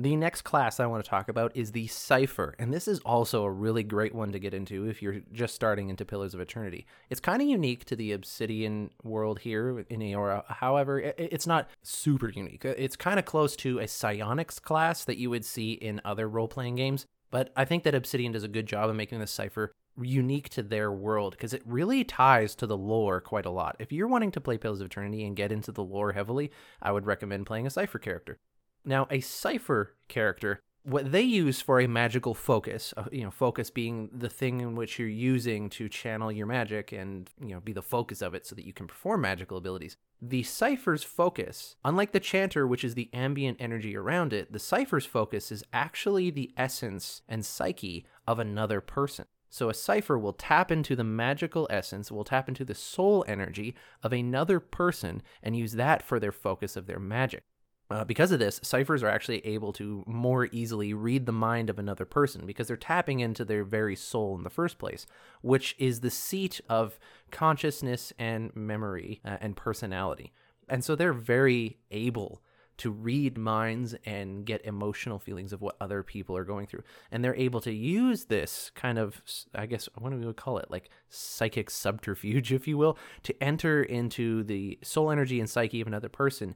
The 0.00 0.16
next 0.16 0.42
class 0.42 0.80
I 0.80 0.86
want 0.86 1.04
to 1.04 1.10
talk 1.10 1.28
about 1.28 1.54
is 1.54 1.72
the 1.72 1.86
Cipher, 1.86 2.54
and 2.58 2.72
this 2.72 2.88
is 2.88 3.00
also 3.00 3.44
a 3.44 3.50
really 3.50 3.82
great 3.82 4.14
one 4.14 4.32
to 4.32 4.38
get 4.38 4.54
into 4.54 4.88
if 4.88 5.02
you're 5.02 5.20
just 5.30 5.54
starting 5.54 5.90
into 5.90 6.06
Pillars 6.06 6.32
of 6.32 6.40
Eternity. 6.40 6.86
It's 7.10 7.20
kind 7.20 7.42
of 7.42 7.48
unique 7.48 7.84
to 7.84 7.96
the 7.96 8.12
Obsidian 8.12 8.92
world 9.02 9.40
here 9.40 9.84
in 9.90 10.00
Eora. 10.00 10.42
However, 10.46 11.00
it's 11.00 11.46
not 11.46 11.68
super 11.82 12.30
unique. 12.30 12.64
It's 12.64 12.96
kind 12.96 13.18
of 13.18 13.26
close 13.26 13.54
to 13.56 13.78
a 13.78 13.86
Psionics 13.86 14.58
class 14.58 15.04
that 15.04 15.18
you 15.18 15.28
would 15.28 15.44
see 15.44 15.72
in 15.72 16.00
other 16.02 16.30
role 16.30 16.48
playing 16.48 16.76
games, 16.76 17.04
but 17.30 17.52
I 17.54 17.66
think 17.66 17.84
that 17.84 17.94
Obsidian 17.94 18.32
does 18.32 18.42
a 18.42 18.48
good 18.48 18.64
job 18.64 18.88
of 18.88 18.96
making 18.96 19.20
the 19.20 19.26
Cipher 19.26 19.70
unique 20.00 20.48
to 20.50 20.62
their 20.62 20.90
world 20.90 21.32
because 21.32 21.52
it 21.52 21.62
really 21.66 22.04
ties 22.04 22.54
to 22.54 22.66
the 22.66 22.78
lore 22.78 23.20
quite 23.20 23.44
a 23.44 23.50
lot. 23.50 23.76
If 23.78 23.92
you're 23.92 24.08
wanting 24.08 24.30
to 24.30 24.40
play 24.40 24.56
Pillars 24.56 24.80
of 24.80 24.86
Eternity 24.86 25.26
and 25.26 25.36
get 25.36 25.52
into 25.52 25.72
the 25.72 25.84
lore 25.84 26.12
heavily, 26.12 26.52
I 26.80 26.90
would 26.90 27.04
recommend 27.04 27.44
playing 27.44 27.66
a 27.66 27.70
Cipher 27.70 27.98
character. 27.98 28.38
Now, 28.84 29.06
a 29.10 29.20
Cipher 29.20 29.94
character, 30.08 30.60
what 30.82 31.12
they 31.12 31.22
use 31.22 31.60
for 31.60 31.80
a 31.80 31.86
magical 31.86 32.34
focus, 32.34 32.94
uh, 32.96 33.04
you 33.12 33.22
know, 33.22 33.30
focus 33.30 33.70
being 33.70 34.08
the 34.12 34.30
thing 34.30 34.60
in 34.60 34.74
which 34.74 34.98
you're 34.98 35.08
using 35.08 35.68
to 35.70 35.88
channel 35.88 36.32
your 36.32 36.46
magic 36.46 36.90
and, 36.92 37.28
you 37.40 37.54
know, 37.54 37.60
be 37.60 37.72
the 37.72 37.82
focus 37.82 38.22
of 38.22 38.34
it 38.34 38.46
so 38.46 38.54
that 38.54 38.64
you 38.64 38.72
can 38.72 38.86
perform 38.86 39.20
magical 39.20 39.58
abilities. 39.58 39.96
The 40.22 40.42
cipher's 40.42 41.02
focus, 41.02 41.76
unlike 41.84 42.12
the 42.12 42.20
Chanter, 42.20 42.66
which 42.66 42.84
is 42.84 42.94
the 42.94 43.10
ambient 43.12 43.58
energy 43.60 43.96
around 43.96 44.32
it, 44.32 44.52
the 44.52 44.58
cipher's 44.58 45.06
focus 45.06 45.52
is 45.52 45.64
actually 45.72 46.30
the 46.30 46.52
essence 46.56 47.22
and 47.28 47.44
psyche 47.44 48.06
of 48.26 48.38
another 48.38 48.80
person. 48.80 49.26
So 49.52 49.68
a 49.68 49.74
Cipher 49.74 50.16
will 50.16 50.32
tap 50.32 50.70
into 50.70 50.94
the 50.94 51.04
magical 51.04 51.66
essence, 51.70 52.12
will 52.12 52.24
tap 52.24 52.48
into 52.48 52.64
the 52.64 52.74
soul 52.74 53.24
energy 53.26 53.74
of 54.02 54.12
another 54.12 54.60
person 54.60 55.22
and 55.42 55.56
use 55.56 55.72
that 55.72 56.02
for 56.02 56.20
their 56.20 56.32
focus 56.32 56.76
of 56.76 56.86
their 56.86 57.00
magic. 57.00 57.42
Uh, 57.90 58.04
because 58.04 58.30
of 58.30 58.38
this, 58.38 58.60
ciphers 58.62 59.02
are 59.02 59.08
actually 59.08 59.44
able 59.44 59.72
to 59.72 60.04
more 60.06 60.48
easily 60.52 60.94
read 60.94 61.26
the 61.26 61.32
mind 61.32 61.68
of 61.68 61.78
another 61.78 62.04
person 62.04 62.46
because 62.46 62.68
they're 62.68 62.76
tapping 62.76 63.18
into 63.18 63.44
their 63.44 63.64
very 63.64 63.96
soul 63.96 64.36
in 64.36 64.44
the 64.44 64.50
first 64.50 64.78
place, 64.78 65.06
which 65.42 65.74
is 65.76 66.00
the 66.00 66.10
seat 66.10 66.60
of 66.68 67.00
consciousness 67.32 68.12
and 68.16 68.54
memory 68.54 69.20
uh, 69.24 69.38
and 69.40 69.56
personality. 69.56 70.32
And 70.68 70.84
so 70.84 70.94
they're 70.94 71.12
very 71.12 71.78
able 71.90 72.42
to 72.76 72.90
read 72.90 73.36
minds 73.36 73.94
and 74.06 74.46
get 74.46 74.64
emotional 74.64 75.18
feelings 75.18 75.52
of 75.52 75.60
what 75.60 75.76
other 75.82 76.02
people 76.02 76.34
are 76.34 76.44
going 76.44 76.66
through. 76.66 76.82
And 77.10 77.22
they're 77.22 77.34
able 77.34 77.60
to 77.62 77.72
use 77.72 78.26
this 78.26 78.70
kind 78.74 78.98
of, 78.98 79.20
I 79.54 79.66
guess, 79.66 79.86
what 79.98 80.10
do 80.10 80.16
we 80.16 80.32
call 80.32 80.56
it? 80.58 80.70
Like 80.70 80.88
psychic 81.10 81.68
subterfuge, 81.68 82.52
if 82.52 82.66
you 82.66 82.78
will, 82.78 82.96
to 83.24 83.42
enter 83.42 83.82
into 83.82 84.44
the 84.44 84.78
soul 84.82 85.10
energy 85.10 85.40
and 85.40 85.50
psyche 85.50 85.82
of 85.82 85.88
another 85.88 86.08
person 86.08 86.54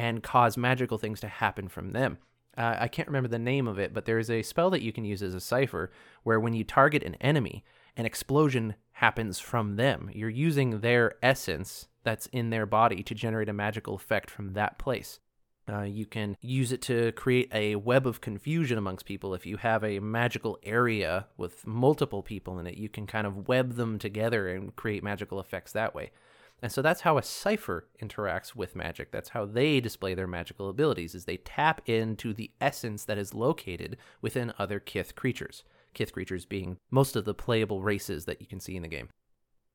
and 0.00 0.22
cause 0.22 0.56
magical 0.56 0.96
things 0.96 1.20
to 1.20 1.28
happen 1.28 1.68
from 1.68 1.90
them. 1.92 2.16
Uh, 2.56 2.74
I 2.80 2.88
can't 2.88 3.06
remember 3.06 3.28
the 3.28 3.38
name 3.38 3.68
of 3.68 3.78
it, 3.78 3.92
but 3.92 4.06
there 4.06 4.18
is 4.18 4.30
a 4.30 4.40
spell 4.40 4.70
that 4.70 4.80
you 4.80 4.92
can 4.92 5.04
use 5.04 5.22
as 5.22 5.34
a 5.34 5.40
cipher 5.40 5.92
where 6.22 6.40
when 6.40 6.54
you 6.54 6.64
target 6.64 7.02
an 7.02 7.16
enemy, 7.16 7.64
an 7.98 8.06
explosion 8.06 8.76
happens 8.92 9.38
from 9.38 9.76
them. 9.76 10.10
You're 10.14 10.30
using 10.30 10.80
their 10.80 11.16
essence 11.22 11.88
that's 12.02 12.28
in 12.28 12.48
their 12.48 12.64
body 12.64 13.02
to 13.02 13.14
generate 13.14 13.50
a 13.50 13.52
magical 13.52 13.94
effect 13.94 14.30
from 14.30 14.54
that 14.54 14.78
place. 14.78 15.20
Uh, 15.70 15.82
you 15.82 16.06
can 16.06 16.34
use 16.40 16.72
it 16.72 16.80
to 16.80 17.12
create 17.12 17.50
a 17.52 17.76
web 17.76 18.06
of 18.06 18.22
confusion 18.22 18.78
amongst 18.78 19.04
people. 19.04 19.34
If 19.34 19.44
you 19.44 19.58
have 19.58 19.84
a 19.84 20.00
magical 20.00 20.58
area 20.62 21.26
with 21.36 21.66
multiple 21.66 22.22
people 22.22 22.58
in 22.58 22.66
it, 22.66 22.78
you 22.78 22.88
can 22.88 23.06
kind 23.06 23.26
of 23.26 23.48
web 23.48 23.74
them 23.74 23.98
together 23.98 24.48
and 24.48 24.74
create 24.74 25.04
magical 25.04 25.40
effects 25.40 25.72
that 25.72 25.94
way. 25.94 26.10
And 26.62 26.70
so 26.70 26.82
that's 26.82 27.02
how 27.02 27.16
a 27.16 27.22
cipher 27.22 27.88
interacts 28.02 28.54
with 28.54 28.76
magic. 28.76 29.10
That's 29.10 29.30
how 29.30 29.46
they 29.46 29.80
display 29.80 30.14
their 30.14 30.26
magical 30.26 30.68
abilities 30.68 31.14
is 31.14 31.24
they 31.24 31.38
tap 31.38 31.80
into 31.86 32.34
the 32.34 32.50
essence 32.60 33.04
that 33.06 33.18
is 33.18 33.34
located 33.34 33.96
within 34.20 34.52
other 34.58 34.78
kith 34.78 35.14
creatures. 35.14 35.64
Kith 35.94 36.12
creatures 36.12 36.44
being 36.44 36.76
most 36.90 37.16
of 37.16 37.24
the 37.24 37.34
playable 37.34 37.82
races 37.82 38.26
that 38.26 38.40
you 38.40 38.46
can 38.46 38.60
see 38.60 38.76
in 38.76 38.82
the 38.82 38.88
game. 38.88 39.08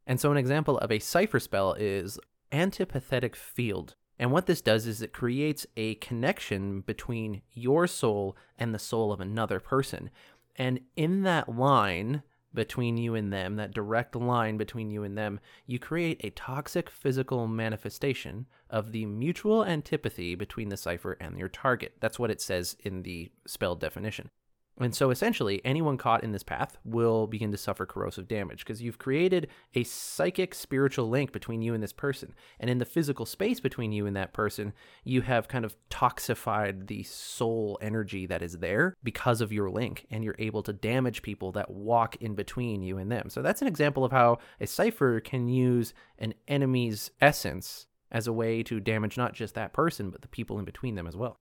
And 0.08 0.20
so 0.20 0.32
an 0.32 0.38
example 0.38 0.78
of 0.78 0.92
a 0.92 1.00
cipher 1.00 1.40
spell 1.40 1.74
is 1.74 2.20
antipathetic 2.52 3.36
field. 3.36 3.96
And 4.18 4.32
what 4.32 4.46
this 4.46 4.62
does 4.62 4.86
is 4.86 5.02
it 5.02 5.12
creates 5.12 5.66
a 5.76 5.96
connection 5.96 6.82
between 6.82 7.42
your 7.52 7.88
soul 7.88 8.38
and 8.58 8.74
the 8.74 8.80
soul 8.80 9.12
of 9.12 9.20
another 9.20 9.60
person. 9.60 10.10
And 10.56 10.80
in 10.96 11.24
that 11.24 11.50
line, 11.50 12.24
between 12.56 12.98
you 12.98 13.14
and 13.14 13.32
them, 13.32 13.58
that 13.58 13.74
direct 13.74 14.16
line 14.16 14.58
between 14.58 14.90
you 14.90 15.04
and 15.04 15.18
them, 15.18 15.40
you 15.68 15.78
create 15.78 16.22
a 16.24 16.32
toxic 16.32 16.90
physical 16.90 17.48
manifestation 17.48 18.48
of 18.70 18.92
the 18.92 19.06
mutual 19.06 19.64
antipathy 19.64 20.34
between 20.34 20.70
the 20.70 20.78
cipher 20.78 21.14
and 21.20 21.38
your 21.38 21.50
target. 21.50 21.94
That's 22.00 22.18
what 22.18 22.32
it 22.32 22.42
says 22.42 22.76
in 22.84 23.04
the 23.04 23.32
spell 23.46 23.76
definition. 23.76 24.30
And 24.78 24.94
so 24.94 25.10
essentially, 25.10 25.62
anyone 25.64 25.98
caught 25.98 26.24
in 26.24 26.34
this 26.34 26.44
path 26.44 26.78
will 26.84 27.28
begin 27.28 27.52
to 27.52 27.58
suffer 27.58 27.86
corrosive 27.86 28.28
damage 28.28 28.60
because 28.60 28.82
you've 28.82 29.00
created 29.00 29.48
a 29.74 29.86
psychic 29.86 30.54
spiritual 30.54 31.10
link 31.10 31.32
between 31.32 31.62
you 31.62 31.74
and 31.74 31.82
this 31.82 31.94
person. 31.94 32.34
And 32.60 32.70
in 32.70 32.80
the 32.80 32.86
physical 32.86 33.26
space 33.26 33.62
between 33.62 33.94
you 33.94 34.06
and 34.06 34.16
that 34.18 34.34
person, 34.34 34.74
you 35.06 35.22
have 35.22 35.48
kind 35.48 35.64
of 35.64 35.78
toxified 35.90 36.88
the 36.88 37.04
soul 37.04 37.78
energy 37.82 38.26
that 38.26 38.42
is 38.42 38.58
there 38.58 38.96
because 39.02 39.40
of 39.40 39.54
your 39.54 39.70
link. 39.70 40.08
And 40.12 40.26
you're 40.26 40.36
able 40.40 40.64
to 40.64 40.74
damage 40.74 41.22
people 41.22 41.54
that 41.54 41.72
walk 41.72 42.18
in 42.18 42.36
between 42.36 42.82
you 42.82 42.98
and 42.98 43.10
them. 43.10 43.30
So 43.30 43.42
that's 43.42 43.62
an 43.62 43.70
example 43.70 44.04
of 44.04 44.12
how 44.12 44.40
a 44.60 44.68
cipher 44.68 45.22
can 45.22 45.48
use 45.48 45.94
an 46.20 46.34
enemy's 46.50 47.12
essence 47.22 47.88
as 48.12 48.28
a 48.28 48.34
way 48.34 48.62
to 48.64 48.82
damage 48.82 49.18
not 49.18 49.34
just 49.34 49.56
that 49.56 49.74
person, 49.74 50.10
but 50.10 50.22
the 50.22 50.28
people 50.28 50.60
in 50.60 50.66
between 50.66 50.96
them 50.96 51.08
as 51.08 51.16
well. 51.16 51.40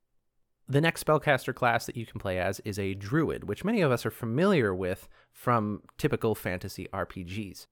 The 0.67 0.81
next 0.81 1.05
spellcaster 1.05 1.55
class 1.55 1.85
that 1.85 1.97
you 1.97 2.07
can 2.07 2.19
play 2.19 2.39
as 2.39 2.61
is 2.61 2.79
a 2.79 2.95
druid, 2.95 3.45
which 3.45 3.65
many 3.65 3.83
of 3.83 3.93
us 3.93 4.07
are 4.07 4.11
familiar 4.11 4.75
with 4.75 5.09
from 5.31 5.83
typical 5.99 6.35
fantasy 6.35 6.89
RPGs. 6.93 7.67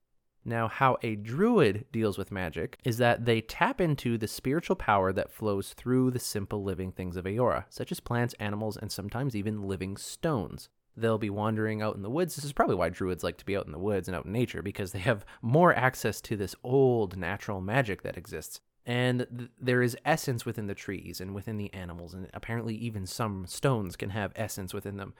Now, 0.45 0.67
how 0.67 0.97
a 1.01 1.15
druid 1.15 1.85
deals 1.91 2.17
with 2.17 2.31
magic 2.31 2.77
is 2.83 2.97
that 2.97 3.25
they 3.25 3.41
tap 3.41 3.81
into 3.81 4.17
the 4.17 4.27
spiritual 4.27 4.75
power 4.75 5.11
that 5.13 5.31
flows 5.31 5.73
through 5.73 6.11
the 6.11 6.19
simple 6.19 6.63
living 6.63 6.91
things 6.91 7.15
of 7.15 7.25
Eora, 7.25 7.63
such 7.69 7.91
as 7.91 7.99
plants, 7.99 8.35
animals, 8.39 8.77
and 8.77 8.91
sometimes 8.91 9.35
even 9.35 9.63
living 9.63 9.97
stones. 9.97 10.69
They'll 10.95 11.17
be 11.17 11.29
wandering 11.29 11.81
out 11.81 11.95
in 11.95 12.03
the 12.03 12.09
woods. 12.09 12.35
This 12.35 12.45
is 12.45 12.53
probably 12.53 12.75
why 12.75 12.89
druids 12.89 13.23
like 13.23 13.37
to 13.37 13.45
be 13.45 13.57
out 13.57 13.65
in 13.65 13.71
the 13.71 13.79
woods 13.79 14.07
and 14.07 14.15
out 14.15 14.25
in 14.25 14.31
nature, 14.31 14.61
because 14.61 14.91
they 14.91 14.99
have 14.99 15.25
more 15.41 15.73
access 15.73 16.21
to 16.21 16.37
this 16.37 16.55
old 16.63 17.17
natural 17.17 17.61
magic 17.61 18.03
that 18.03 18.17
exists 18.17 18.59
and 18.85 19.27
th- 19.37 19.49
there 19.59 19.81
is 19.81 19.97
essence 20.05 20.45
within 20.45 20.67
the 20.67 20.75
trees 20.75 21.21
and 21.21 21.33
within 21.33 21.57
the 21.57 21.73
animals 21.73 22.13
and 22.13 22.29
apparently 22.33 22.75
even 22.75 23.05
some 23.05 23.45
stones 23.47 23.95
can 23.95 24.09
have 24.09 24.33
essence 24.35 24.73
within 24.73 24.97
them. 24.97 25.13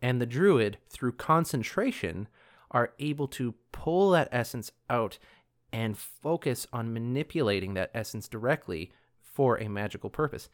And 0.00 0.20
the 0.20 0.26
druid 0.26 0.78
through 0.88 1.12
concentration 1.12 2.28
are 2.70 2.92
able 2.98 3.26
to 3.28 3.54
pull 3.72 4.10
that 4.10 4.28
essence 4.30 4.70
out 4.88 5.18
and 5.72 5.98
focus 5.98 6.66
on 6.72 6.92
manipulating 6.92 7.74
that 7.74 7.90
essence 7.92 8.28
directly 8.28 8.92
for 9.20 9.58
a 9.58 9.68
magical 9.68 10.10
purpose. 10.10 10.48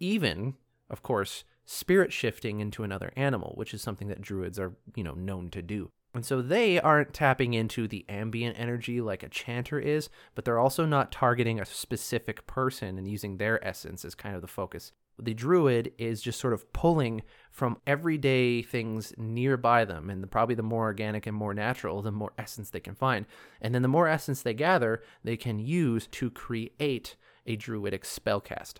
Even 0.00 0.54
of 0.88 1.02
course 1.02 1.44
spirit 1.64 2.12
shifting 2.12 2.60
into 2.60 2.84
another 2.84 3.12
animal 3.16 3.52
which 3.56 3.74
is 3.74 3.82
something 3.82 4.08
that 4.08 4.20
druids 4.20 4.58
are 4.58 4.72
you 4.94 5.02
know 5.02 5.14
known 5.14 5.50
to 5.50 5.60
do 5.60 5.90
and 6.16 6.24
so 6.26 6.42
they 6.42 6.80
aren't 6.80 7.12
tapping 7.14 7.54
into 7.54 7.86
the 7.86 8.04
ambient 8.08 8.58
energy 8.58 9.00
like 9.00 9.22
a 9.22 9.28
chanter 9.28 9.78
is, 9.78 10.08
but 10.34 10.44
they're 10.44 10.58
also 10.58 10.84
not 10.84 11.12
targeting 11.12 11.60
a 11.60 11.66
specific 11.66 12.46
person 12.46 12.98
and 12.98 13.06
using 13.06 13.36
their 13.36 13.64
essence 13.66 14.04
as 14.04 14.14
kind 14.14 14.34
of 14.34 14.42
the 14.42 14.48
focus. 14.48 14.92
The 15.18 15.34
druid 15.34 15.92
is 15.96 16.20
just 16.20 16.40
sort 16.40 16.52
of 16.52 16.72
pulling 16.72 17.22
from 17.50 17.78
everyday 17.86 18.62
things 18.62 19.14
nearby 19.16 19.84
them, 19.84 20.10
and 20.10 20.22
the, 20.22 20.26
probably 20.26 20.54
the 20.54 20.62
more 20.62 20.84
organic 20.84 21.26
and 21.26 21.36
more 21.36 21.54
natural, 21.54 22.02
the 22.02 22.12
more 22.12 22.32
essence 22.36 22.70
they 22.70 22.80
can 22.80 22.94
find. 22.94 23.26
And 23.62 23.74
then 23.74 23.82
the 23.82 23.88
more 23.88 24.08
essence 24.08 24.42
they 24.42 24.54
gather, 24.54 25.02
they 25.24 25.36
can 25.36 25.58
use 25.58 26.06
to 26.08 26.30
create 26.30 27.16
a 27.46 27.56
druidic 27.56 28.04
spellcast. 28.04 28.74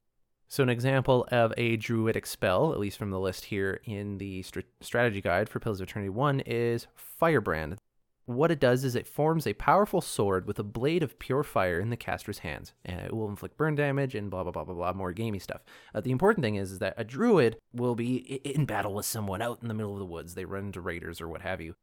So, 0.48 0.62
an 0.62 0.68
example 0.68 1.26
of 1.32 1.52
a 1.56 1.76
druidic 1.76 2.24
spell, 2.24 2.72
at 2.72 2.78
least 2.78 2.98
from 2.98 3.10
the 3.10 3.18
list 3.18 3.46
here 3.46 3.80
in 3.84 4.18
the 4.18 4.42
st- 4.42 4.66
strategy 4.80 5.20
guide 5.20 5.48
for 5.48 5.58
Pillars 5.58 5.80
of 5.80 5.88
Eternity 5.88 6.10
1, 6.10 6.40
is 6.40 6.86
Firebrand. 6.94 7.78
What 8.26 8.50
it 8.50 8.60
does 8.60 8.84
is 8.84 8.94
it 8.94 9.06
forms 9.06 9.46
a 9.46 9.54
powerful 9.54 10.00
sword 10.00 10.46
with 10.46 10.58
a 10.58 10.64
blade 10.64 11.02
of 11.02 11.18
pure 11.18 11.42
fire 11.42 11.80
in 11.80 11.90
the 11.90 11.96
caster's 11.96 12.40
hands, 12.40 12.74
and 12.84 13.00
it 13.00 13.12
will 13.12 13.28
inflict 13.28 13.56
burn 13.56 13.74
damage 13.74 14.14
and 14.14 14.30
blah 14.30 14.42
blah 14.44 14.52
blah 14.52 14.64
blah 14.64 14.74
blah 14.74 14.92
more 14.92 15.12
gamey 15.12 15.38
stuff. 15.38 15.62
Uh, 15.94 16.00
the 16.00 16.10
important 16.10 16.44
thing 16.44 16.56
is, 16.56 16.72
is 16.72 16.78
that 16.78 16.94
a 16.96 17.04
druid 17.04 17.56
will 17.72 17.94
be 17.94 18.16
in 18.44 18.66
battle 18.66 18.94
with 18.94 19.06
someone 19.06 19.42
out 19.42 19.58
in 19.62 19.68
the 19.68 19.74
middle 19.74 19.92
of 19.92 20.00
the 20.00 20.04
woods. 20.04 20.34
They 20.34 20.44
run 20.44 20.66
into 20.66 20.80
raiders 20.80 21.20
or 21.20 21.28
what 21.28 21.42
have 21.42 21.60
you. 21.60 21.74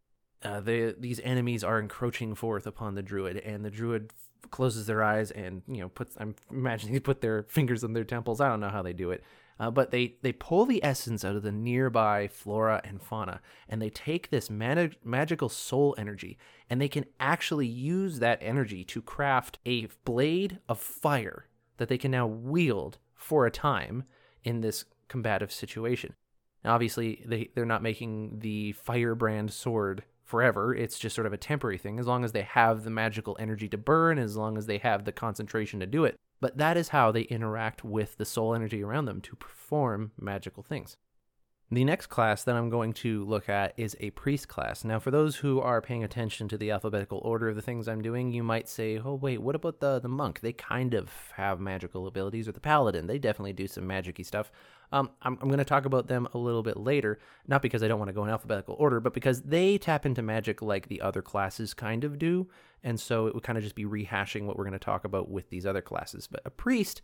Uh, 0.44 0.60
they, 0.60 0.94
these 0.98 1.20
enemies 1.22 1.64
are 1.64 1.80
encroaching 1.80 2.36
forth 2.36 2.68
upon 2.68 2.96
the 2.96 3.02
druid, 3.02 3.38
and 3.38 3.64
the 3.64 3.72
druid 3.72 4.12
closes 4.52 4.86
their 4.86 5.02
eyes 5.02 5.32
and 5.32 5.64
you 5.68 5.80
know 5.80 5.90
puts 5.90 6.16
i'm 6.20 6.36
imagining 6.52 6.94
they 6.94 7.00
put 7.00 7.22
their 7.22 7.44
fingers 7.44 7.84
on 7.84 7.94
their 7.94 8.04
temples. 8.04 8.40
I 8.40 8.50
don't 8.50 8.60
know 8.60 8.70
how 8.70 8.84
they 8.84 8.94
do 8.94 9.12
it. 9.12 9.24
Uh, 9.60 9.70
but 9.70 9.92
they 9.92 10.16
they 10.22 10.32
pull 10.32 10.66
the 10.66 10.84
essence 10.84 11.24
out 11.24 11.36
of 11.36 11.44
the 11.44 11.52
nearby 11.52 12.28
flora 12.28 12.82
and 12.84 13.02
fauna 13.02 13.40
and 13.70 13.82
they 13.82 13.90
take 13.90 14.30
this 14.30 14.50
mag- 14.50 14.98
magical 15.04 15.48
soul 15.48 15.94
energy 15.98 16.38
and 16.70 16.82
they 16.82 16.88
can 16.88 17.06
actually 17.20 17.68
use 17.68 18.20
that 18.20 18.40
energy 18.42 18.84
to 18.84 19.02
craft 19.02 19.60
a 19.66 19.88
blade 20.06 20.60
of 20.68 20.80
fire 20.80 21.48
that 21.78 21.88
they 21.88 21.98
can 21.98 22.12
now 22.12 22.26
wield 22.26 22.98
for 23.16 23.46
a 23.46 23.52
time 23.52 24.04
in 24.44 24.62
this 24.62 24.86
combative 25.08 25.52
situation. 25.52 26.14
Now, 26.64 26.74
obviously 26.74 27.24
they, 27.26 27.50
they're 27.54 27.66
not 27.66 27.84
making 27.84 28.40
the 28.40 28.72
firebrand 28.74 29.54
sword 29.54 30.04
forever. 30.24 30.74
It's 30.74 30.98
just 30.98 31.16
sort 31.16 31.28
of 31.28 31.34
a 31.34 31.38
temporary 31.38 31.78
thing 31.78 32.00
as 32.00 32.08
long 32.08 32.24
as 32.24 32.32
they 32.32 32.42
have 32.42 32.84
the 32.84 32.90
magical 32.90 33.36
energy 33.40 33.68
to 33.70 33.78
burn, 33.78 34.18
as 34.18 34.36
long 34.36 34.58
as 34.58 34.66
they 34.66 34.78
have 34.80 35.06
the 35.06 35.12
concentration 35.12 35.80
to 35.80 35.86
do 35.86 36.06
it. 36.06 36.16
But 36.40 36.58
that 36.58 36.78
is 36.78 36.90
how 36.90 37.12
they 37.12 37.22
interact 37.24 37.84
with 37.84 38.18
the 38.18 38.26
soul 38.26 38.54
energy 38.54 38.84
around 38.84 39.06
them 39.06 39.22
to 39.22 39.36
perform 39.36 40.12
magical 40.20 40.64
things. 40.64 40.98
The 41.74 41.84
next 41.84 42.08
class 42.08 42.44
that 42.44 42.56
I'm 42.56 42.70
going 42.70 42.94
to 42.94 43.26
look 43.26 43.50
at 43.50 43.74
is 43.78 43.98
a 44.00 44.12
priest 44.12 44.48
class. 44.48 44.84
Now, 44.84 45.00
for 45.00 45.10
those 45.10 45.38
who 45.38 45.60
are 45.60 45.82
paying 45.82 46.04
attention 46.04 46.48
to 46.50 46.58
the 46.58 46.70
alphabetical 46.70 47.20
order 47.24 47.50
of 47.50 47.56
the 47.56 47.64
things 47.64 47.88
I'm 47.88 48.04
doing, 48.04 48.32
you 48.32 48.44
might 48.44 48.70
say, 48.70 49.00
oh, 49.04 49.16
wait, 49.16 49.42
what 49.42 49.56
about 49.56 49.80
the, 49.80 50.00
the 50.00 50.08
monk? 50.08 50.42
They 50.42 50.54
kind 50.54 50.94
of 50.94 51.10
have 51.36 51.60
magical 51.60 52.06
abilities, 52.06 52.48
or 52.48 52.52
the 52.52 52.60
paladin. 52.60 53.08
They 53.08 53.18
definitely 53.18 53.54
do 53.54 53.66
some 53.66 53.86
magicy 53.86 54.24
stuff. 54.24 54.52
Um, 54.92 55.10
I'm, 55.24 55.40
I'm 55.42 55.48
going 55.48 55.58
to 55.58 55.66
talk 55.66 55.86
about 55.86 56.06
them 56.06 56.28
a 56.36 56.38
little 56.38 56.62
bit 56.62 56.78
later, 56.78 57.18
not 57.48 57.64
because 57.64 57.82
I 57.82 57.88
don't 57.88 57.98
want 57.98 58.10
to 58.10 58.14
go 58.14 58.24
in 58.24 58.30
alphabetical 58.30 58.76
order, 58.78 59.00
but 59.00 59.16
because 59.16 59.42
they 59.42 59.80
tap 59.80 60.06
into 60.06 60.22
magic 60.22 60.62
like 60.62 60.90
the 60.90 61.02
other 61.02 61.24
classes 61.24 61.74
kind 61.74 62.04
of 62.04 62.20
do. 62.20 62.48
And 62.84 63.00
so 63.00 63.26
it 63.26 63.34
would 63.34 63.44
kind 63.44 63.58
of 63.58 63.64
just 63.64 63.74
be 63.74 63.86
rehashing 63.86 64.46
what 64.46 64.60
we're 64.60 64.66
going 64.66 64.74
to 64.74 64.80
talk 64.80 65.06
about 65.06 65.28
with 65.28 65.50
these 65.50 65.66
other 65.66 65.82
classes. 65.82 66.28
But 66.28 66.42
a 66.46 66.52
priest 66.52 67.02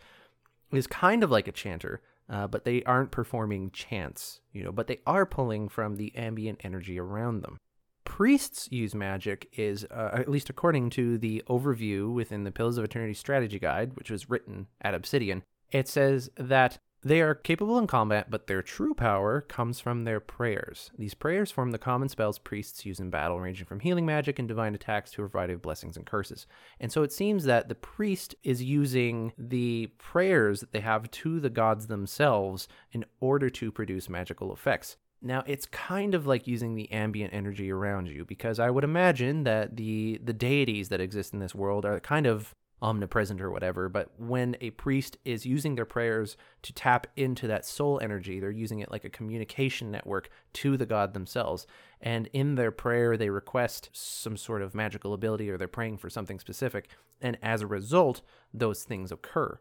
is 0.72 0.86
kind 0.86 1.24
of 1.24 1.32
like 1.32 1.48
a 1.48 1.52
chanter, 1.52 2.02
uh, 2.30 2.48
but 2.48 2.64
they 2.64 2.84
aren't 2.84 3.12
performing 3.12 3.72
chants, 3.72 4.42
you 4.54 4.64
know, 4.64 4.72
but 4.72 4.88
they 4.88 5.00
are 5.06 5.26
pulling 5.26 5.68
from 5.70 5.96
the 5.96 6.16
ambient 6.16 6.60
energy 6.64 7.00
around 7.00 7.42
them. 7.42 7.58
Priests 8.06 8.68
use 8.72 8.96
magic 8.96 9.50
is, 9.54 9.86
uh, 9.92 10.10
at 10.14 10.30
least 10.30 10.50
according 10.50 10.90
to 10.92 11.18
the 11.18 11.44
overview 11.48 12.12
within 12.12 12.44
the 12.44 12.52
Pillars 12.52 12.78
of 12.78 12.84
Eternity 12.84 13.14
strategy 13.14 13.60
guide, 13.60 13.96
which 13.96 14.10
was 14.10 14.30
written 14.30 14.68
at 14.82 14.94
Obsidian, 14.94 15.44
it 15.72 15.88
says 15.88 16.30
that 16.36 16.80
They 17.02 17.22
are 17.22 17.34
capable 17.34 17.80
in 17.80 17.88
combat, 17.88 18.30
but 18.30 18.48
their 18.48 18.62
true 18.62 18.94
power 18.94 19.40
comes 19.40 19.80
from 19.80 20.04
their 20.04 20.20
prayers. 20.20 20.92
These 20.98 21.14
prayers 21.14 21.50
form 21.50 21.72
the 21.72 21.78
common 21.78 22.10
spells 22.10 22.40
priests 22.40 22.86
use 22.86 23.00
in 23.00 23.10
battle, 23.10 23.40
ranging 23.40 23.66
from 23.66 23.80
healing 23.80 24.06
magic 24.06 24.38
and 24.38 24.50
divine 24.50 24.76
attacks 24.76 25.12
to 25.12 25.24
a 25.24 25.28
variety 25.30 25.54
of 25.54 25.62
blessings 25.62 25.96
and 25.96 26.06
curses. 26.06 26.46
And 26.78 26.92
so 26.92 27.04
it 27.04 27.14
seems 27.14 27.46
that 27.46 27.70
the 27.70 27.76
priest 27.76 28.36
is 28.44 28.62
using 28.62 29.32
the 29.38 29.88
prayers 29.98 30.60
that 30.60 30.74
they 30.74 30.82
have 30.82 31.10
to 31.10 31.40
the 31.40 31.50
gods 31.50 31.88
themselves 31.88 32.68
in 32.92 33.06
order 33.22 33.50
to 33.50 33.72
produce 33.72 34.10
magical 34.10 34.52
effects. 34.52 34.98
Now 35.22 35.44
it's 35.48 35.66
kind 35.66 36.14
of 36.14 36.28
like 36.28 36.48
using 36.48 36.76
the 36.76 36.92
ambient 36.92 37.34
energy 37.34 37.72
around 37.72 38.08
you 38.08 38.26
because 38.26 38.60
I 38.60 38.70
would 38.70 38.84
imagine 38.84 39.44
that 39.44 39.76
the 39.76 40.20
the 40.24 40.34
deities 40.34 40.90
that 40.90 41.02
exist 41.02 41.34
in 41.34 41.40
this 41.40 41.56
world 41.56 41.86
are 41.86 42.00
kind 42.00 42.26
of 42.26 42.56
omnipresent 42.82 43.42
or 43.42 43.52
whatever, 43.52 43.90
but 43.90 44.10
when 44.18 44.56
a 44.62 44.70
priest 44.72 45.18
is 45.26 45.46
using 45.46 45.76
their 45.76 45.86
prayers 45.86 46.38
to 46.62 46.74
tap 46.74 47.08
into 47.16 47.48
that 47.48 47.66
soul 47.66 48.00
energy, 48.02 48.40
they're 48.40 48.52
using 48.52 48.80
it 48.80 48.92
like 48.92 49.04
a 49.04 49.10
communication 49.10 49.92
network 49.92 50.30
to 50.54 50.78
the 50.78 50.86
god 50.86 51.14
themselves. 51.14 51.68
And 52.02 52.28
in 52.34 52.56
their 52.56 52.72
prayer, 52.72 53.18
they 53.18 53.30
request 53.30 53.90
some 53.92 54.38
sort 54.38 54.62
of 54.62 54.74
magical 54.74 55.14
ability 55.14 55.50
or 55.50 55.58
they're 55.58 55.68
praying 55.68 55.98
for 55.98 56.10
something 56.10 56.40
specific. 56.40 56.90
And 57.22 57.38
as 57.42 57.62
a 57.62 57.68
result, 57.68 58.22
those 58.54 58.84
things 58.84 59.12
occur. 59.12 59.60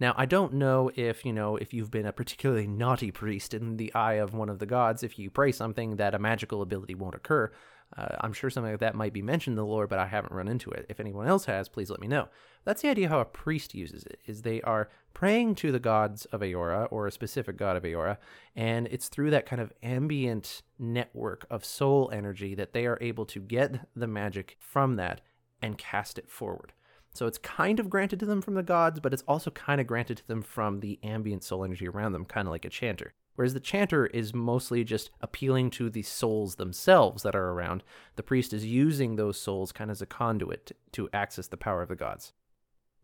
Now, 0.00 0.14
I 0.16 0.26
don't 0.26 0.54
know 0.54 0.90
if, 0.94 1.24
you 1.24 1.32
know, 1.32 1.56
if 1.56 1.74
you've 1.74 1.90
been 1.90 2.06
a 2.06 2.12
particularly 2.12 2.68
naughty 2.68 3.10
priest 3.10 3.52
in 3.52 3.78
the 3.78 3.92
eye 3.94 4.14
of 4.14 4.32
one 4.32 4.48
of 4.48 4.60
the 4.60 4.66
gods, 4.66 5.02
if 5.02 5.18
you 5.18 5.28
pray 5.28 5.50
something 5.50 5.96
that 5.96 6.14
a 6.14 6.20
magical 6.20 6.62
ability 6.62 6.94
won't 6.94 7.16
occur. 7.16 7.50
Uh, 7.96 8.16
I'm 8.20 8.32
sure 8.32 8.50
something 8.50 8.72
like 8.72 8.80
that 8.80 8.94
might 8.94 9.12
be 9.12 9.22
mentioned 9.22 9.54
in 9.54 9.56
the 9.56 9.64
lore, 9.64 9.86
but 9.86 9.98
I 9.98 10.06
haven't 10.06 10.34
run 10.34 10.48
into 10.48 10.70
it. 10.70 10.86
If 10.88 11.00
anyone 11.00 11.26
else 11.26 11.46
has, 11.46 11.68
please 11.68 11.90
let 11.90 12.00
me 12.00 12.06
know. 12.06 12.28
That's 12.64 12.82
the 12.82 12.90
idea 12.90 13.08
how 13.08 13.20
a 13.20 13.24
priest 13.24 13.74
uses 13.74 14.04
it, 14.04 14.20
is 14.26 14.42
they 14.42 14.60
are 14.62 14.90
praying 15.14 15.54
to 15.56 15.72
the 15.72 15.78
gods 15.78 16.26
of 16.26 16.42
Eora 16.42 16.86
or 16.90 17.06
a 17.06 17.12
specific 17.12 17.56
god 17.56 17.76
of 17.76 17.84
Eora, 17.84 18.18
and 18.54 18.86
it's 18.88 19.08
through 19.08 19.30
that 19.30 19.46
kind 19.46 19.62
of 19.62 19.72
ambient 19.82 20.62
network 20.78 21.46
of 21.50 21.64
soul 21.64 22.10
energy 22.12 22.54
that 22.54 22.72
they 22.72 22.86
are 22.86 22.98
able 23.00 23.24
to 23.26 23.40
get 23.40 23.88
the 23.96 24.06
magic 24.06 24.56
from 24.60 24.96
that 24.96 25.22
and 25.62 25.78
cast 25.78 26.18
it 26.18 26.30
forward. 26.30 26.72
So 27.14 27.26
it's 27.26 27.38
kind 27.38 27.80
of 27.80 27.90
granted 27.90 28.20
to 28.20 28.26
them 28.26 28.42
from 28.42 28.54
the 28.54 28.62
gods, 28.62 29.00
but 29.00 29.12
it's 29.12 29.24
also 29.26 29.50
kind 29.50 29.80
of 29.80 29.86
granted 29.86 30.18
to 30.18 30.28
them 30.28 30.42
from 30.42 30.80
the 30.80 31.00
ambient 31.02 31.42
soul 31.42 31.64
energy 31.64 31.88
around 31.88 32.12
them, 32.12 32.24
kind 32.24 32.46
of 32.46 32.52
like 32.52 32.64
a 32.64 32.70
chanter. 32.70 33.14
Whereas 33.38 33.54
the 33.54 33.60
chanter 33.60 34.06
is 34.06 34.34
mostly 34.34 34.82
just 34.82 35.10
appealing 35.20 35.70
to 35.70 35.90
the 35.90 36.02
souls 36.02 36.56
themselves 36.56 37.22
that 37.22 37.36
are 37.36 37.50
around. 37.50 37.84
The 38.16 38.24
priest 38.24 38.52
is 38.52 38.66
using 38.66 39.14
those 39.14 39.38
souls 39.38 39.70
kind 39.70 39.92
of 39.92 39.92
as 39.92 40.02
a 40.02 40.06
conduit 40.06 40.72
to 40.90 41.08
access 41.12 41.46
the 41.46 41.56
power 41.56 41.80
of 41.80 41.88
the 41.88 41.94
gods. 41.94 42.32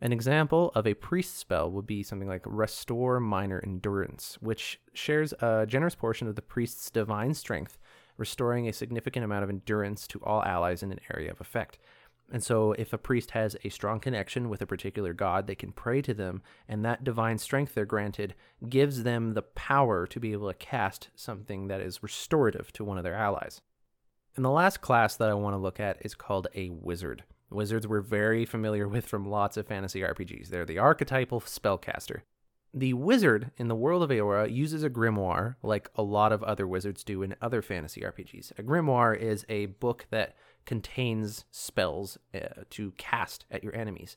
An 0.00 0.12
example 0.12 0.72
of 0.74 0.88
a 0.88 0.94
priest 0.94 1.38
spell 1.38 1.70
would 1.70 1.86
be 1.86 2.02
something 2.02 2.26
like 2.26 2.42
Restore 2.46 3.20
Minor 3.20 3.60
Endurance, 3.62 4.36
which 4.40 4.80
shares 4.92 5.32
a 5.34 5.66
generous 5.68 5.94
portion 5.94 6.26
of 6.26 6.34
the 6.34 6.42
priest's 6.42 6.90
divine 6.90 7.32
strength, 7.34 7.78
restoring 8.16 8.66
a 8.66 8.72
significant 8.72 9.24
amount 9.24 9.44
of 9.44 9.50
endurance 9.50 10.04
to 10.08 10.20
all 10.24 10.42
allies 10.42 10.82
in 10.82 10.90
an 10.90 10.98
area 11.14 11.30
of 11.30 11.40
effect. 11.40 11.78
And 12.34 12.42
so, 12.42 12.72
if 12.72 12.92
a 12.92 12.98
priest 12.98 13.30
has 13.30 13.56
a 13.62 13.68
strong 13.68 14.00
connection 14.00 14.48
with 14.48 14.60
a 14.60 14.66
particular 14.66 15.12
god, 15.12 15.46
they 15.46 15.54
can 15.54 15.70
pray 15.70 16.02
to 16.02 16.12
them, 16.12 16.42
and 16.66 16.84
that 16.84 17.04
divine 17.04 17.38
strength 17.38 17.74
they're 17.74 17.84
granted 17.84 18.34
gives 18.68 19.04
them 19.04 19.34
the 19.34 19.42
power 19.42 20.04
to 20.08 20.18
be 20.18 20.32
able 20.32 20.48
to 20.48 20.54
cast 20.54 21.10
something 21.14 21.68
that 21.68 21.80
is 21.80 22.02
restorative 22.02 22.72
to 22.72 22.82
one 22.82 22.98
of 22.98 23.04
their 23.04 23.14
allies. 23.14 23.60
And 24.34 24.44
the 24.44 24.50
last 24.50 24.80
class 24.80 25.14
that 25.14 25.30
I 25.30 25.34
want 25.34 25.54
to 25.54 25.58
look 25.58 25.78
at 25.78 26.04
is 26.04 26.16
called 26.16 26.48
a 26.56 26.70
wizard. 26.70 27.22
Wizards 27.50 27.86
we're 27.86 28.00
very 28.00 28.44
familiar 28.44 28.88
with 28.88 29.06
from 29.06 29.30
lots 29.30 29.56
of 29.56 29.68
fantasy 29.68 30.00
RPGs. 30.00 30.48
They're 30.48 30.64
the 30.64 30.78
archetypal 30.78 31.40
spellcaster. 31.40 32.22
The 32.76 32.94
wizard 32.94 33.52
in 33.58 33.68
the 33.68 33.76
world 33.76 34.02
of 34.02 34.10
Eora 34.10 34.52
uses 34.52 34.82
a 34.82 34.90
grimoire 34.90 35.54
like 35.62 35.88
a 35.94 36.02
lot 36.02 36.32
of 36.32 36.42
other 36.42 36.66
wizards 36.66 37.04
do 37.04 37.22
in 37.22 37.36
other 37.40 37.62
fantasy 37.62 38.00
RPGs. 38.00 38.58
A 38.58 38.64
grimoire 38.64 39.16
is 39.16 39.46
a 39.48 39.66
book 39.66 40.06
that 40.10 40.34
contains 40.66 41.44
spells 41.50 42.18
uh, 42.34 42.62
to 42.70 42.92
cast 42.92 43.44
at 43.50 43.62
your 43.62 43.74
enemies. 43.74 44.16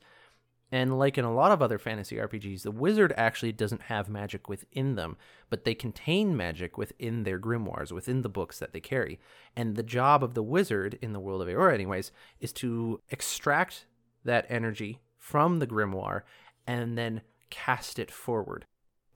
And 0.72 1.00
like 1.00 1.18
in 1.18 1.24
a 1.24 1.34
lot 1.34 1.52
of 1.52 1.62
other 1.62 1.78
fantasy 1.78 2.18
RPGs, 2.18 2.64
the 2.64 2.72
wizard 2.72 3.14
actually 3.16 3.54
doesn't 3.54 3.84
have 3.84 4.10
magic 4.10 4.50
within 4.50 4.96
them, 4.96 5.16
but 5.50 5.64
they 5.64 5.74
contain 5.74 6.36
magic 6.36 6.78
within 6.78 7.24
their 7.24 7.40
grimoires, 7.40 7.92
within 7.92 8.22
the 8.22 8.30
books 8.30 8.60
that 8.60 8.74
they 8.74 8.82
carry. 8.82 9.20
And 9.56 9.76
the 9.76 9.84
job 9.84 10.24
of 10.24 10.34
the 10.34 10.44
wizard, 10.44 11.00
in 11.02 11.14
the 11.14 11.22
world 11.22 11.42
of 11.42 11.48
Eora, 11.48 11.74
anyways, 11.74 12.12
is 12.42 12.52
to 12.54 13.02
extract 13.10 13.86
that 14.26 14.46
energy 14.50 15.00
from 15.18 15.60
the 15.60 15.68
grimoire 15.68 16.24
and 16.66 16.98
then 16.98 17.22
cast 17.50 17.98
it 17.98 18.12
forward 18.12 18.66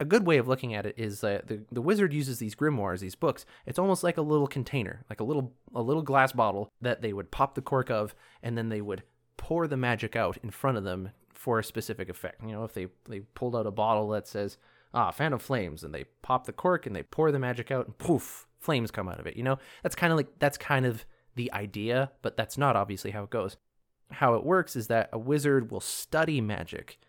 a 0.01 0.05
good 0.05 0.25
way 0.25 0.37
of 0.37 0.47
looking 0.47 0.73
at 0.73 0.87
it 0.87 0.95
is 0.97 1.21
that 1.21 1.47
the, 1.47 1.61
the 1.71 1.81
wizard 1.81 2.11
uses 2.11 2.39
these 2.39 2.55
grimoires, 2.55 2.99
these 2.99 3.13
books. 3.13 3.45
It's 3.67 3.77
almost 3.77 4.03
like 4.03 4.17
a 4.17 4.23
little 4.23 4.47
container, 4.47 5.05
like 5.11 5.19
a 5.19 5.23
little 5.23 5.53
a 5.75 5.81
little 5.81 6.01
glass 6.01 6.31
bottle 6.31 6.71
that 6.81 7.03
they 7.03 7.13
would 7.13 7.29
pop 7.29 7.53
the 7.53 7.61
cork 7.61 7.91
of, 7.91 8.15
and 8.41 8.57
then 8.57 8.69
they 8.69 8.81
would 8.81 9.03
pour 9.37 9.67
the 9.67 9.77
magic 9.77 10.15
out 10.15 10.37
in 10.41 10.49
front 10.49 10.77
of 10.77 10.83
them 10.83 11.11
for 11.33 11.59
a 11.59 11.63
specific 11.63 12.09
effect. 12.09 12.41
You 12.43 12.51
know, 12.51 12.63
if 12.63 12.73
they 12.73 12.87
they 13.07 13.19
pulled 13.19 13.55
out 13.55 13.67
a 13.67 13.71
bottle 13.71 14.09
that 14.09 14.27
says 14.27 14.57
ah 14.91 15.11
fan 15.11 15.33
of 15.33 15.41
flames, 15.43 15.83
and 15.83 15.93
they 15.93 16.05
pop 16.23 16.47
the 16.47 16.51
cork 16.51 16.87
and 16.87 16.95
they 16.95 17.03
pour 17.03 17.31
the 17.31 17.37
magic 17.37 17.69
out, 17.69 17.85
and 17.85 17.95
poof, 17.99 18.47
flames 18.59 18.89
come 18.89 19.07
out 19.07 19.19
of 19.19 19.27
it. 19.27 19.37
You 19.37 19.43
know, 19.43 19.59
that's 19.83 19.95
kind 19.95 20.11
of 20.11 20.17
like 20.17 20.39
that's 20.39 20.57
kind 20.57 20.87
of 20.87 21.05
the 21.35 21.53
idea, 21.53 22.11
but 22.23 22.35
that's 22.37 22.57
not 22.57 22.75
obviously 22.75 23.11
how 23.11 23.23
it 23.23 23.29
goes. 23.29 23.55
How 24.09 24.33
it 24.33 24.43
works 24.43 24.75
is 24.75 24.87
that 24.87 25.09
a 25.13 25.19
wizard 25.19 25.69
will 25.69 25.79
study 25.79 26.41
magic 26.41 26.99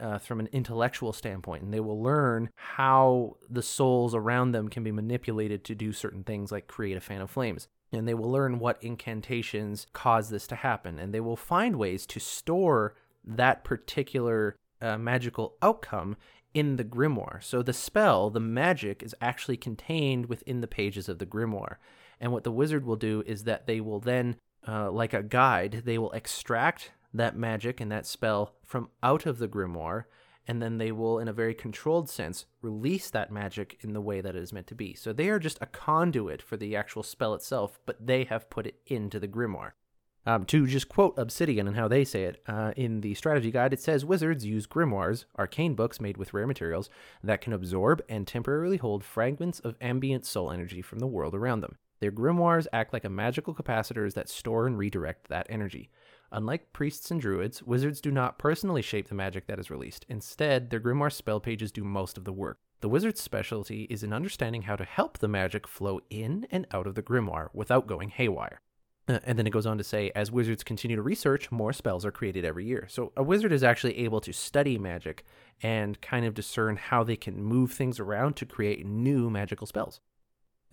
uh, 0.00 0.18
from 0.18 0.40
an 0.40 0.48
intellectual 0.52 1.12
standpoint, 1.12 1.62
and 1.62 1.72
they 1.72 1.80
will 1.80 2.02
learn 2.02 2.50
how 2.54 3.36
the 3.48 3.62
souls 3.62 4.14
around 4.14 4.52
them 4.52 4.68
can 4.68 4.82
be 4.82 4.92
manipulated 4.92 5.64
to 5.64 5.74
do 5.74 5.92
certain 5.92 6.24
things, 6.24 6.52
like 6.52 6.66
create 6.66 6.96
a 6.96 7.00
fan 7.00 7.20
of 7.20 7.30
flames. 7.30 7.68
And 7.92 8.06
they 8.06 8.14
will 8.14 8.30
learn 8.30 8.60
what 8.60 8.82
incantations 8.82 9.86
cause 9.92 10.30
this 10.30 10.46
to 10.48 10.54
happen, 10.54 10.98
and 10.98 11.12
they 11.12 11.20
will 11.20 11.36
find 11.36 11.76
ways 11.76 12.06
to 12.06 12.20
store 12.20 12.94
that 13.24 13.64
particular 13.64 14.56
uh, 14.80 14.96
magical 14.96 15.56
outcome 15.60 16.16
in 16.54 16.76
the 16.76 16.84
grimoire. 16.84 17.42
So 17.42 17.62
the 17.62 17.72
spell, 17.72 18.30
the 18.30 18.40
magic, 18.40 19.02
is 19.02 19.14
actually 19.20 19.56
contained 19.56 20.26
within 20.26 20.60
the 20.60 20.66
pages 20.66 21.08
of 21.08 21.18
the 21.18 21.26
grimoire. 21.26 21.76
And 22.20 22.32
what 22.32 22.44
the 22.44 22.52
wizard 22.52 22.84
will 22.84 22.96
do 22.96 23.22
is 23.26 23.44
that 23.44 23.66
they 23.66 23.80
will 23.80 24.00
then, 24.00 24.36
uh, 24.66 24.90
like 24.90 25.14
a 25.14 25.22
guide, 25.22 25.82
they 25.84 25.98
will 25.98 26.12
extract 26.12 26.92
that 27.12 27.36
magic 27.36 27.80
and 27.80 27.90
that 27.90 28.06
spell 28.06 28.54
from 28.64 28.90
out 29.02 29.26
of 29.26 29.38
the 29.38 29.48
grimoire, 29.48 30.04
and 30.46 30.62
then 30.62 30.78
they 30.78 30.90
will, 30.90 31.18
in 31.18 31.28
a 31.28 31.32
very 31.32 31.54
controlled 31.54 32.08
sense, 32.08 32.46
release 32.62 33.10
that 33.10 33.30
magic 33.30 33.78
in 33.80 33.92
the 33.92 34.00
way 34.00 34.20
that 34.20 34.34
it 34.34 34.42
is 34.42 34.52
meant 34.52 34.66
to 34.68 34.74
be. 34.74 34.94
So 34.94 35.12
they 35.12 35.28
are 35.28 35.38
just 35.38 35.58
a 35.60 35.66
conduit 35.66 36.42
for 36.42 36.56
the 36.56 36.74
actual 36.74 37.02
spell 37.02 37.34
itself, 37.34 37.78
but 37.86 38.04
they 38.04 38.24
have 38.24 38.50
put 38.50 38.66
it 38.66 38.80
into 38.86 39.20
the 39.20 39.28
grimoire. 39.28 39.72
Um, 40.26 40.44
to 40.46 40.66
just 40.66 40.88
quote 40.88 41.18
Obsidian 41.18 41.66
and 41.66 41.76
how 41.76 41.88
they 41.88 42.04
say 42.04 42.24
it, 42.24 42.42
uh, 42.46 42.72
in 42.76 43.00
the 43.00 43.14
strategy 43.14 43.50
guide, 43.50 43.72
it 43.72 43.80
says 43.80 44.04
wizards 44.04 44.44
use 44.44 44.66
grimoires, 44.66 45.24
arcane 45.38 45.74
books 45.74 46.00
made 46.00 46.18
with 46.18 46.34
rare 46.34 46.46
materials, 46.46 46.90
that 47.22 47.40
can 47.40 47.54
absorb 47.54 48.02
and 48.08 48.26
temporarily 48.26 48.76
hold 48.76 49.02
fragments 49.02 49.60
of 49.60 49.76
ambient 49.80 50.26
soul 50.26 50.50
energy 50.50 50.82
from 50.82 50.98
the 50.98 51.06
world 51.06 51.34
around 51.34 51.60
them. 51.60 51.76
Their 52.00 52.12
grimoires 52.12 52.66
act 52.72 52.92
like 52.92 53.04
a 53.04 53.10
magical 53.10 53.54
capacitors 53.54 54.14
that 54.14 54.28
store 54.28 54.66
and 54.66 54.76
redirect 54.76 55.28
that 55.28 55.46
energy. 55.48 55.90
Unlike 56.32 56.72
priests 56.72 57.10
and 57.10 57.20
druids, 57.20 57.62
wizards 57.62 58.00
do 58.00 58.10
not 58.10 58.38
personally 58.38 58.82
shape 58.82 59.08
the 59.08 59.14
magic 59.14 59.46
that 59.46 59.58
is 59.58 59.70
released. 59.70 60.06
Instead, 60.08 60.70
their 60.70 60.80
grimoire 60.80 61.12
spell 61.12 61.40
pages 61.40 61.72
do 61.72 61.82
most 61.82 62.16
of 62.16 62.24
the 62.24 62.32
work. 62.32 62.58
The 62.80 62.88
wizard's 62.88 63.20
specialty 63.20 63.82
is 63.90 64.02
in 64.02 64.12
understanding 64.12 64.62
how 64.62 64.76
to 64.76 64.84
help 64.84 65.18
the 65.18 65.28
magic 65.28 65.66
flow 65.66 66.00
in 66.08 66.46
and 66.50 66.66
out 66.72 66.86
of 66.86 66.94
the 66.94 67.02
grimoire 67.02 67.48
without 67.52 67.86
going 67.86 68.10
haywire. 68.10 68.60
Uh, 69.08 69.18
and 69.24 69.36
then 69.36 69.46
it 69.46 69.50
goes 69.50 69.66
on 69.66 69.76
to 69.76 69.84
say, 69.84 70.12
as 70.14 70.30
wizards 70.30 70.62
continue 70.62 70.96
to 70.96 71.02
research, 71.02 71.50
more 71.50 71.72
spells 71.72 72.06
are 72.06 72.12
created 72.12 72.44
every 72.44 72.64
year. 72.64 72.86
So 72.88 73.12
a 73.16 73.24
wizard 73.24 73.50
is 73.50 73.64
actually 73.64 73.98
able 73.98 74.20
to 74.20 74.32
study 74.32 74.78
magic 74.78 75.24
and 75.62 76.00
kind 76.00 76.24
of 76.24 76.34
discern 76.34 76.76
how 76.76 77.02
they 77.02 77.16
can 77.16 77.42
move 77.42 77.72
things 77.72 77.98
around 77.98 78.36
to 78.36 78.46
create 78.46 78.86
new 78.86 79.30
magical 79.30 79.66
spells. 79.66 80.00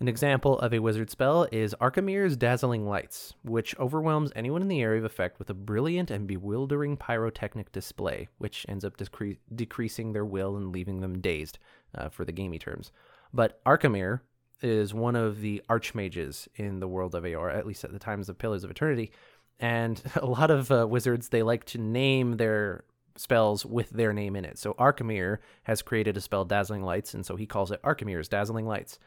An 0.00 0.06
example 0.06 0.56
of 0.60 0.72
a 0.72 0.78
wizard 0.78 1.10
spell 1.10 1.48
is 1.50 1.74
Arkemyr's 1.80 2.36
Dazzling 2.36 2.86
Lights, 2.86 3.34
which 3.42 3.76
overwhelms 3.80 4.30
anyone 4.36 4.62
in 4.62 4.68
the 4.68 4.80
area 4.80 5.00
of 5.00 5.04
effect 5.04 5.40
with 5.40 5.50
a 5.50 5.54
brilliant 5.54 6.08
and 6.08 6.24
bewildering 6.24 6.96
pyrotechnic 6.96 7.72
display, 7.72 8.28
which 8.38 8.64
ends 8.68 8.84
up 8.84 8.96
decre- 8.96 9.38
decreasing 9.52 10.12
their 10.12 10.24
will 10.24 10.56
and 10.56 10.72
leaving 10.72 11.00
them 11.00 11.20
dazed, 11.20 11.58
uh, 11.96 12.08
for 12.08 12.24
the 12.24 12.30
gamey 12.30 12.60
terms. 12.60 12.92
But 13.34 13.60
Arkemyr 13.64 14.20
is 14.62 14.94
one 14.94 15.16
of 15.16 15.40
the 15.40 15.62
archmages 15.68 16.46
in 16.54 16.78
the 16.78 16.88
world 16.88 17.16
of 17.16 17.24
Eora, 17.24 17.56
at 17.56 17.66
least 17.66 17.82
at 17.82 17.92
the 17.92 17.98
times 17.98 18.28
of 18.28 18.38
Pillars 18.38 18.62
of 18.62 18.70
Eternity. 18.70 19.10
And 19.58 20.00
a 20.14 20.26
lot 20.26 20.52
of 20.52 20.70
uh, 20.70 20.86
wizards, 20.88 21.30
they 21.30 21.42
like 21.42 21.64
to 21.66 21.78
name 21.78 22.36
their 22.36 22.84
spells 23.16 23.66
with 23.66 23.90
their 23.90 24.12
name 24.12 24.36
in 24.36 24.44
it. 24.44 24.58
So 24.58 24.74
Arkemyr 24.74 25.38
has 25.64 25.82
created 25.82 26.16
a 26.16 26.20
spell 26.20 26.44
Dazzling 26.44 26.84
Lights, 26.84 27.14
and 27.14 27.26
so 27.26 27.34
he 27.34 27.46
calls 27.46 27.72
it 27.72 27.82
Arkemyr's 27.82 28.28
Dazzling 28.28 28.66
Lights. 28.68 29.00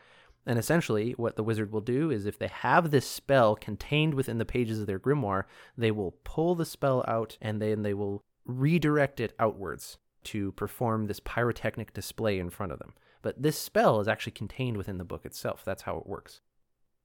And 0.45 0.57
essentially, 0.57 1.11
what 1.13 1.35
the 1.35 1.43
wizard 1.43 1.71
will 1.71 1.81
do 1.81 2.09
is 2.09 2.25
if 2.25 2.39
they 2.39 2.47
have 2.47 2.89
this 2.89 3.05
spell 3.05 3.55
contained 3.55 4.13
within 4.15 4.37
the 4.37 4.45
pages 4.45 4.79
of 4.79 4.87
their 4.87 4.99
grimoire, 4.99 5.43
they 5.77 5.91
will 5.91 6.15
pull 6.23 6.55
the 6.55 6.65
spell 6.65 7.03
out 7.07 7.37
and 7.41 7.61
then 7.61 7.83
they 7.83 7.93
will 7.93 8.23
redirect 8.45 9.19
it 9.19 9.33
outwards. 9.39 9.97
to 10.23 10.51
perform 10.53 11.07
this 11.07 11.19
pyrotechnic 11.19 11.93
display 11.93 12.39
in 12.39 12.49
front 12.49 12.71
of 12.71 12.79
them. 12.79 12.93
But 13.21 13.41
this 13.41 13.57
spell 13.57 13.99
is 13.99 14.07
actually 14.07 14.33
contained 14.33 14.77
within 14.77 14.97
the 14.97 15.03
book 15.03 15.25
itself. 15.25 15.63
That's 15.65 15.83
how 15.83 15.97
it 15.97 16.07
works. 16.07 16.41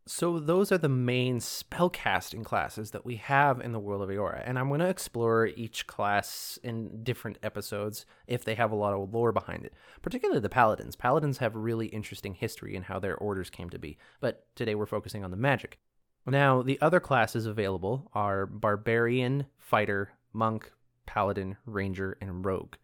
So 0.08 0.38
those 0.38 0.70
are 0.70 0.78
the 0.78 0.88
main 0.88 1.40
spellcasting 1.40 2.44
classes 2.44 2.92
that 2.92 3.04
we 3.04 3.16
have 3.16 3.60
in 3.60 3.72
the 3.72 3.80
world 3.80 4.02
of 4.02 4.08
Eora, 4.08 4.40
and 4.46 4.56
I'm 4.56 4.68
going 4.68 4.78
to 4.78 4.88
explore 4.88 5.46
each 5.46 5.88
class 5.88 6.60
in 6.62 7.02
different 7.02 7.38
episodes 7.42 8.06
if 8.28 8.44
they 8.44 8.54
have 8.54 8.70
a 8.70 8.76
lot 8.76 8.94
of 8.94 9.12
lore 9.12 9.32
behind 9.32 9.64
it. 9.64 9.74
Particularly 10.02 10.40
the 10.40 10.48
paladins. 10.48 10.94
Paladins 10.94 11.38
have 11.38 11.56
really 11.56 11.88
interesting 11.88 12.34
history 12.34 12.76
in 12.76 12.84
how 12.84 13.00
their 13.00 13.16
orders 13.16 13.50
came 13.50 13.68
to 13.70 13.80
be, 13.80 13.98
but 14.20 14.46
today 14.54 14.76
we're 14.76 14.86
focusing 14.86 15.24
on 15.24 15.32
the 15.32 15.36
magic. 15.36 15.80
Now, 16.24 16.62
the 16.62 16.80
other 16.80 17.00
classes 17.00 17.44
available 17.44 18.08
are 18.14 18.46
barbarian, 18.46 19.46
fighter, 19.58 20.12
monk, 20.32 20.70
paladin, 21.06 21.56
ranger, 21.66 22.16
and 22.20 22.44
rogue. 22.44 22.76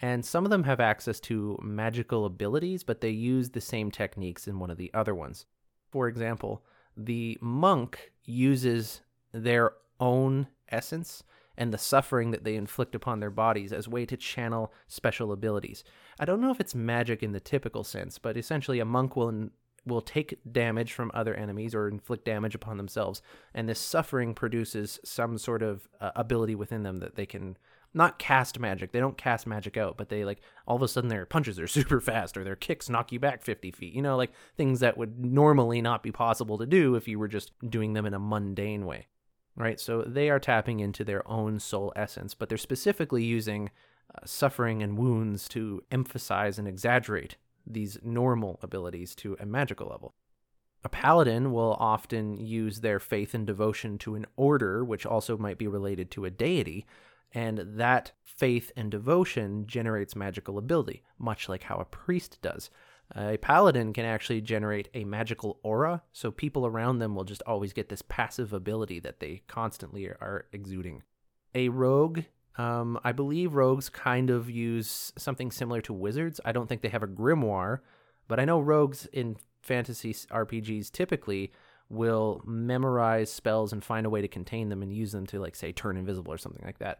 And 0.00 0.24
some 0.24 0.44
of 0.44 0.50
them 0.50 0.64
have 0.64 0.80
access 0.80 1.20
to 1.20 1.60
magical 1.62 2.24
abilities, 2.24 2.82
but 2.82 3.00
they 3.00 3.10
use 3.10 3.50
the 3.50 3.60
same 3.60 3.92
techniques 3.92 4.48
in 4.48 4.58
one 4.58 4.70
of 4.70 4.78
the 4.78 4.90
other 4.92 5.14
ones. 5.14 5.46
For 5.90 6.08
example, 6.08 6.64
the 6.96 7.38
monk 7.40 8.12
uses 8.24 9.02
their 9.32 9.72
own 10.00 10.48
essence 10.68 11.22
and 11.58 11.72
the 11.72 11.78
suffering 11.78 12.30
that 12.32 12.44
they 12.44 12.54
inflict 12.54 12.94
upon 12.94 13.20
their 13.20 13.30
bodies 13.30 13.72
as 13.72 13.88
way 13.88 14.04
to 14.06 14.16
channel 14.16 14.72
special 14.88 15.32
abilities. 15.32 15.84
I 16.18 16.24
don't 16.24 16.40
know 16.40 16.50
if 16.50 16.60
it's 16.60 16.74
magic 16.74 17.22
in 17.22 17.32
the 17.32 17.40
typical 17.40 17.84
sense, 17.84 18.18
but 18.18 18.36
essentially 18.36 18.80
a 18.80 18.84
monk 18.84 19.16
will 19.16 19.50
will 19.86 20.00
take 20.00 20.40
damage 20.50 20.92
from 20.92 21.12
other 21.14 21.32
enemies 21.34 21.72
or 21.72 21.86
inflict 21.86 22.24
damage 22.24 22.56
upon 22.56 22.76
themselves, 22.76 23.22
and 23.54 23.68
this 23.68 23.78
suffering 23.78 24.34
produces 24.34 24.98
some 25.04 25.38
sort 25.38 25.62
of 25.62 25.88
uh, 26.00 26.10
ability 26.16 26.56
within 26.56 26.82
them 26.82 26.98
that 26.98 27.14
they 27.14 27.24
can 27.24 27.56
not 27.96 28.18
cast 28.18 28.60
magic. 28.60 28.92
They 28.92 29.00
don't 29.00 29.16
cast 29.16 29.46
magic 29.46 29.76
out, 29.76 29.96
but 29.96 30.10
they 30.10 30.24
like 30.24 30.40
all 30.66 30.76
of 30.76 30.82
a 30.82 30.88
sudden 30.88 31.08
their 31.08 31.26
punches 31.26 31.58
are 31.58 31.66
super 31.66 32.00
fast 32.00 32.36
or 32.36 32.44
their 32.44 32.54
kicks 32.54 32.88
knock 32.88 33.10
you 33.10 33.18
back 33.18 33.42
50 33.42 33.70
feet. 33.72 33.94
You 33.94 34.02
know, 34.02 34.16
like 34.16 34.32
things 34.56 34.80
that 34.80 34.98
would 34.98 35.24
normally 35.24 35.80
not 35.80 36.02
be 36.02 36.12
possible 36.12 36.58
to 36.58 36.66
do 36.66 36.94
if 36.94 37.08
you 37.08 37.18
were 37.18 37.28
just 37.28 37.52
doing 37.68 37.94
them 37.94 38.06
in 38.06 38.14
a 38.14 38.18
mundane 38.18 38.86
way. 38.86 39.06
Right? 39.56 39.80
So 39.80 40.02
they 40.02 40.28
are 40.28 40.38
tapping 40.38 40.80
into 40.80 41.02
their 41.02 41.26
own 41.26 41.58
soul 41.58 41.92
essence, 41.96 42.34
but 42.34 42.50
they're 42.50 42.58
specifically 42.58 43.24
using 43.24 43.70
uh, 44.14 44.18
suffering 44.26 44.82
and 44.82 44.98
wounds 44.98 45.48
to 45.48 45.82
emphasize 45.90 46.58
and 46.58 46.68
exaggerate 46.68 47.36
these 47.66 47.98
normal 48.02 48.60
abilities 48.62 49.14
to 49.16 49.36
a 49.40 49.46
magical 49.46 49.88
level. 49.88 50.14
A 50.84 50.90
paladin 50.90 51.52
will 51.52 51.76
often 51.80 52.36
use 52.36 52.80
their 52.80 53.00
faith 53.00 53.34
and 53.34 53.46
devotion 53.46 53.98
to 53.98 54.14
an 54.14 54.26
order, 54.36 54.84
which 54.84 55.06
also 55.06 55.36
might 55.36 55.58
be 55.58 55.66
related 55.66 56.10
to 56.12 56.26
a 56.26 56.30
deity, 56.30 56.86
and 57.32 57.58
that 57.78 58.12
faith 58.22 58.70
and 58.76 58.90
devotion 58.90 59.66
generates 59.66 60.16
magical 60.16 60.58
ability, 60.58 61.02
much 61.18 61.48
like 61.48 61.64
how 61.64 61.76
a 61.76 61.84
priest 61.84 62.38
does. 62.42 62.70
A 63.14 63.36
paladin 63.36 63.92
can 63.92 64.04
actually 64.04 64.40
generate 64.40 64.88
a 64.92 65.04
magical 65.04 65.60
aura, 65.62 66.02
so 66.12 66.30
people 66.30 66.66
around 66.66 66.98
them 66.98 67.14
will 67.14 67.24
just 67.24 67.42
always 67.46 67.72
get 67.72 67.88
this 67.88 68.02
passive 68.02 68.52
ability 68.52 68.98
that 69.00 69.20
they 69.20 69.42
constantly 69.46 70.06
are 70.06 70.46
exuding. 70.52 71.02
A 71.54 71.68
rogue, 71.68 72.22
um, 72.58 72.98
I 73.04 73.12
believe 73.12 73.54
rogues 73.54 73.88
kind 73.88 74.28
of 74.28 74.50
use 74.50 75.12
something 75.16 75.50
similar 75.50 75.80
to 75.82 75.92
wizards. 75.92 76.40
I 76.44 76.52
don't 76.52 76.68
think 76.68 76.82
they 76.82 76.88
have 76.88 77.02
a 77.04 77.08
grimoire, 77.08 77.80
but 78.28 78.40
I 78.40 78.44
know 78.44 78.60
rogues 78.60 79.06
in 79.12 79.36
fantasy 79.62 80.12
RPGs 80.12 80.90
typically 80.90 81.52
will 81.88 82.42
memorize 82.44 83.32
spells 83.32 83.72
and 83.72 83.84
find 83.84 84.04
a 84.04 84.10
way 84.10 84.20
to 84.20 84.28
contain 84.28 84.68
them 84.68 84.82
and 84.82 84.92
use 84.92 85.12
them 85.12 85.26
to, 85.26 85.38
like, 85.38 85.54
say, 85.54 85.70
turn 85.70 85.96
invisible 85.96 86.32
or 86.32 86.38
something 86.38 86.64
like 86.64 86.78
that. 86.78 86.98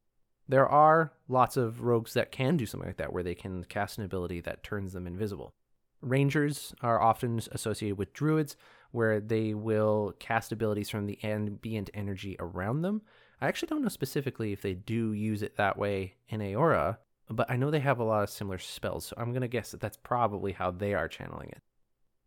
There 0.48 0.68
are 0.68 1.12
lots 1.28 1.56
of 1.56 1.82
rogues 1.82 2.14
that 2.14 2.30
can 2.30 2.56
do 2.56 2.66
something 2.66 2.88
like 2.88 2.98
that, 2.98 3.12
where 3.12 3.22
they 3.22 3.34
can 3.34 3.64
cast 3.64 3.98
an 3.98 4.04
ability 4.04 4.40
that 4.42 4.62
turns 4.62 4.92
them 4.92 5.06
invisible. 5.06 5.52
Rangers 6.00 6.74
are 6.82 7.00
often 7.00 7.40
associated 7.50 7.98
with 7.98 8.12
druids, 8.12 8.56
where 8.92 9.20
they 9.20 9.54
will 9.54 10.14
cast 10.18 10.52
abilities 10.52 10.88
from 10.88 11.06
the 11.06 11.18
ambient 11.24 11.90
energy 11.94 12.36
around 12.38 12.82
them. 12.82 13.02
I 13.40 13.48
actually 13.48 13.68
don't 13.68 13.82
know 13.82 13.88
specifically 13.88 14.52
if 14.52 14.62
they 14.62 14.74
do 14.74 15.12
use 15.12 15.42
it 15.42 15.56
that 15.56 15.76
way 15.76 16.14
in 16.28 16.40
Eora, 16.40 16.98
but 17.28 17.50
I 17.50 17.56
know 17.56 17.70
they 17.70 17.80
have 17.80 17.98
a 17.98 18.04
lot 18.04 18.22
of 18.22 18.30
similar 18.30 18.58
spells, 18.58 19.06
so 19.06 19.16
I'm 19.18 19.32
going 19.32 19.42
to 19.42 19.48
guess 19.48 19.72
that 19.72 19.80
that's 19.80 19.98
probably 19.98 20.52
how 20.52 20.70
they 20.70 20.94
are 20.94 21.08
channeling 21.08 21.48
it. 21.48 21.62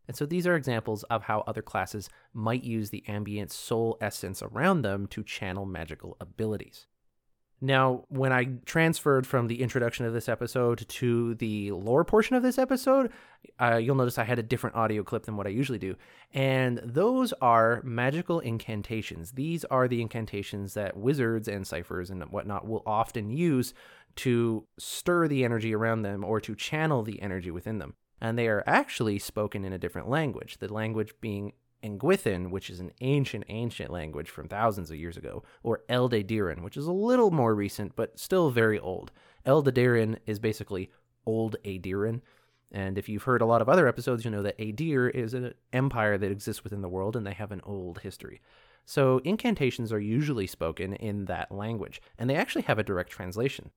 And 0.06 0.16
so 0.16 0.26
these 0.26 0.46
are 0.46 0.56
examples 0.56 1.04
of 1.04 1.22
how 1.22 1.42
other 1.46 1.62
classes 1.62 2.10
might 2.34 2.64
use 2.64 2.90
the 2.90 3.04
ambient 3.08 3.50
soul 3.50 3.96
essence 4.00 4.42
around 4.42 4.82
them 4.82 5.06
to 5.08 5.22
channel 5.22 5.64
magical 5.64 6.16
abilities. 6.20 6.86
Now, 7.62 8.04
when 8.08 8.32
I 8.32 8.44
transferred 8.64 9.26
from 9.26 9.46
the 9.46 9.60
introduction 9.60 10.06
of 10.06 10.14
this 10.14 10.30
episode 10.30 10.88
to 10.88 11.34
the 11.34 11.72
lore 11.72 12.04
portion 12.04 12.34
of 12.34 12.42
this 12.42 12.58
episode, 12.58 13.12
uh, 13.60 13.76
you'll 13.76 13.96
notice 13.96 14.16
I 14.16 14.24
had 14.24 14.38
a 14.38 14.42
different 14.42 14.76
audio 14.76 15.02
clip 15.02 15.24
than 15.24 15.36
what 15.36 15.46
I 15.46 15.50
usually 15.50 15.78
do. 15.78 15.94
And 16.32 16.80
those 16.82 17.34
are 17.42 17.82
magical 17.84 18.40
incantations. 18.40 19.32
These 19.32 19.66
are 19.66 19.88
the 19.88 20.00
incantations 20.00 20.72
that 20.72 20.96
wizards 20.96 21.48
and 21.48 21.66
ciphers 21.66 22.08
and 22.08 22.22
whatnot 22.30 22.66
will 22.66 22.82
often 22.86 23.28
use 23.28 23.74
to 24.16 24.66
stir 24.78 25.28
the 25.28 25.44
energy 25.44 25.74
around 25.74 26.02
them 26.02 26.24
or 26.24 26.40
to 26.40 26.54
channel 26.54 27.02
the 27.02 27.20
energy 27.20 27.50
within 27.50 27.78
them. 27.78 27.94
And 28.22 28.38
they 28.38 28.48
are 28.48 28.64
actually 28.66 29.18
spoken 29.18 29.64
in 29.64 29.72
a 29.72 29.78
different 29.78 30.08
language, 30.08 30.58
the 30.58 30.72
language 30.72 31.12
being 31.20 31.52
Engwithan, 31.82 32.50
which 32.50 32.70
is 32.70 32.80
an 32.80 32.92
ancient, 33.00 33.44
ancient 33.48 33.90
language 33.90 34.30
from 34.30 34.48
thousands 34.48 34.90
of 34.90 34.96
years 34.96 35.16
ago, 35.16 35.42
or 35.62 35.82
Eldaediran, 35.88 36.62
which 36.62 36.76
is 36.76 36.86
a 36.86 36.92
little 36.92 37.30
more 37.30 37.54
recent 37.54 37.96
but 37.96 38.18
still 38.18 38.50
very 38.50 38.78
old. 38.78 39.12
Eldaediran 39.46 40.18
is 40.26 40.38
basically 40.38 40.90
Old 41.26 41.56
Aedyran. 41.64 42.20
And 42.72 42.96
if 42.98 43.08
you've 43.08 43.24
heard 43.24 43.42
a 43.42 43.46
lot 43.46 43.62
of 43.62 43.68
other 43.68 43.88
episodes, 43.88 44.24
you 44.24 44.30
know 44.30 44.42
that 44.42 44.58
Aedyr 44.58 45.10
is 45.10 45.34
an 45.34 45.54
empire 45.72 46.16
that 46.18 46.30
exists 46.30 46.62
within 46.62 46.82
the 46.82 46.88
world 46.88 47.16
and 47.16 47.26
they 47.26 47.32
have 47.32 47.52
an 47.52 47.60
old 47.64 48.00
history. 48.00 48.40
So 48.84 49.20
incantations 49.24 49.92
are 49.92 50.00
usually 50.00 50.46
spoken 50.46 50.94
in 50.94 51.26
that 51.26 51.52
language, 51.52 52.00
and 52.18 52.28
they 52.28 52.34
actually 52.34 52.62
have 52.62 52.78
a 52.78 52.82
direct 52.82 53.10
translation 53.10 53.70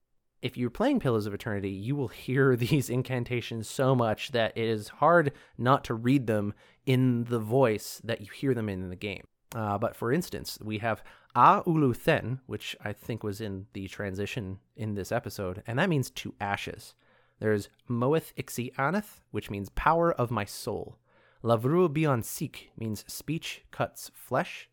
if 0.44 0.58
you're 0.58 0.70
playing 0.70 1.00
Pillars 1.00 1.26
of 1.26 1.34
Eternity, 1.34 1.70
you 1.70 1.96
will 1.96 2.10
hear 2.10 2.56
these 2.58 2.90
incantations 2.90 3.68
so 3.68 3.96
much 3.96 4.32
that 4.34 4.56
it 4.56 4.66
is 4.66 4.90
hard 4.90 5.32
not 5.58 5.84
to 5.86 5.96
read 5.96 6.28
them 6.28 6.54
in 6.86 7.24
the 7.24 7.40
voice 7.40 8.02
that 8.04 8.22
you 8.22 8.28
hear 8.32 8.54
them 8.54 8.70
in, 8.70 8.90
the 8.90 8.96
game. 8.96 9.26
Uh, 9.56 9.78
but 9.78 9.96
for 9.96 10.12
instance, 10.12 10.60
we 10.62 10.80
have 10.80 11.02
A 11.36 11.64
Ulu 11.66 11.94
Then, 11.94 12.42
which 12.46 12.76
I 12.84 12.92
think 12.92 13.24
was 13.24 13.40
in 13.40 13.68
the 13.72 13.88
transition 13.88 14.60
in 14.76 14.96
this 14.96 15.12
episode, 15.12 15.64
and 15.66 15.80
that 15.80 15.90
means 15.90 16.10
to 16.10 16.34
ashes. 16.42 16.94
There's 17.40 17.70
Moeth 17.90 18.34
Ixi 18.36 18.74
Aneth, 18.78 19.22
which 19.32 19.50
means 19.50 19.70
power 19.70 20.12
of 20.12 20.30
my 20.30 20.44
soul. 20.44 20.98
Lavru 21.44 21.88
Bion 21.88 22.24
Sik 22.24 22.72
means 22.78 23.06
speech 23.08 23.64
cuts 23.72 24.12
flesh. 24.14 24.70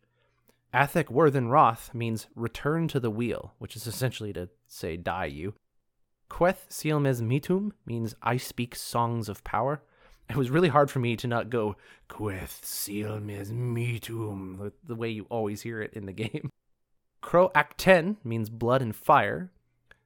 Athek 0.73 1.09
Worthen 1.09 1.49
Roth 1.49 1.93
means 1.93 2.27
return 2.35 2.87
to 2.89 2.99
the 2.99 3.11
wheel, 3.11 3.53
which 3.59 3.75
is 3.75 3.87
essentially 3.87 4.31
to 4.33 4.49
say 4.67 4.95
die 4.95 5.25
you. 5.25 5.53
Queth 6.29 6.69
Sielmes 6.69 7.21
Mitum 7.21 7.71
means 7.85 8.15
I 8.21 8.37
speak 8.37 8.75
songs 8.75 9.27
of 9.27 9.43
power. 9.43 9.83
It 10.29 10.37
was 10.37 10.49
really 10.49 10.69
hard 10.69 10.89
for 10.89 10.99
me 10.99 11.17
to 11.17 11.27
not 11.27 11.49
go 11.49 11.75
Queth 12.09 12.61
Sielmes 12.61 13.51
Mitum, 13.51 14.71
the 14.81 14.95
way 14.95 15.09
you 15.09 15.25
always 15.29 15.61
hear 15.61 15.81
it 15.81 15.93
in 15.93 16.05
the 16.05 16.13
game. 16.13 16.49
Kro 17.19 17.49
Akten 17.49 18.15
means 18.23 18.49
blood 18.49 18.81
and 18.81 18.95
fire. 18.95 19.51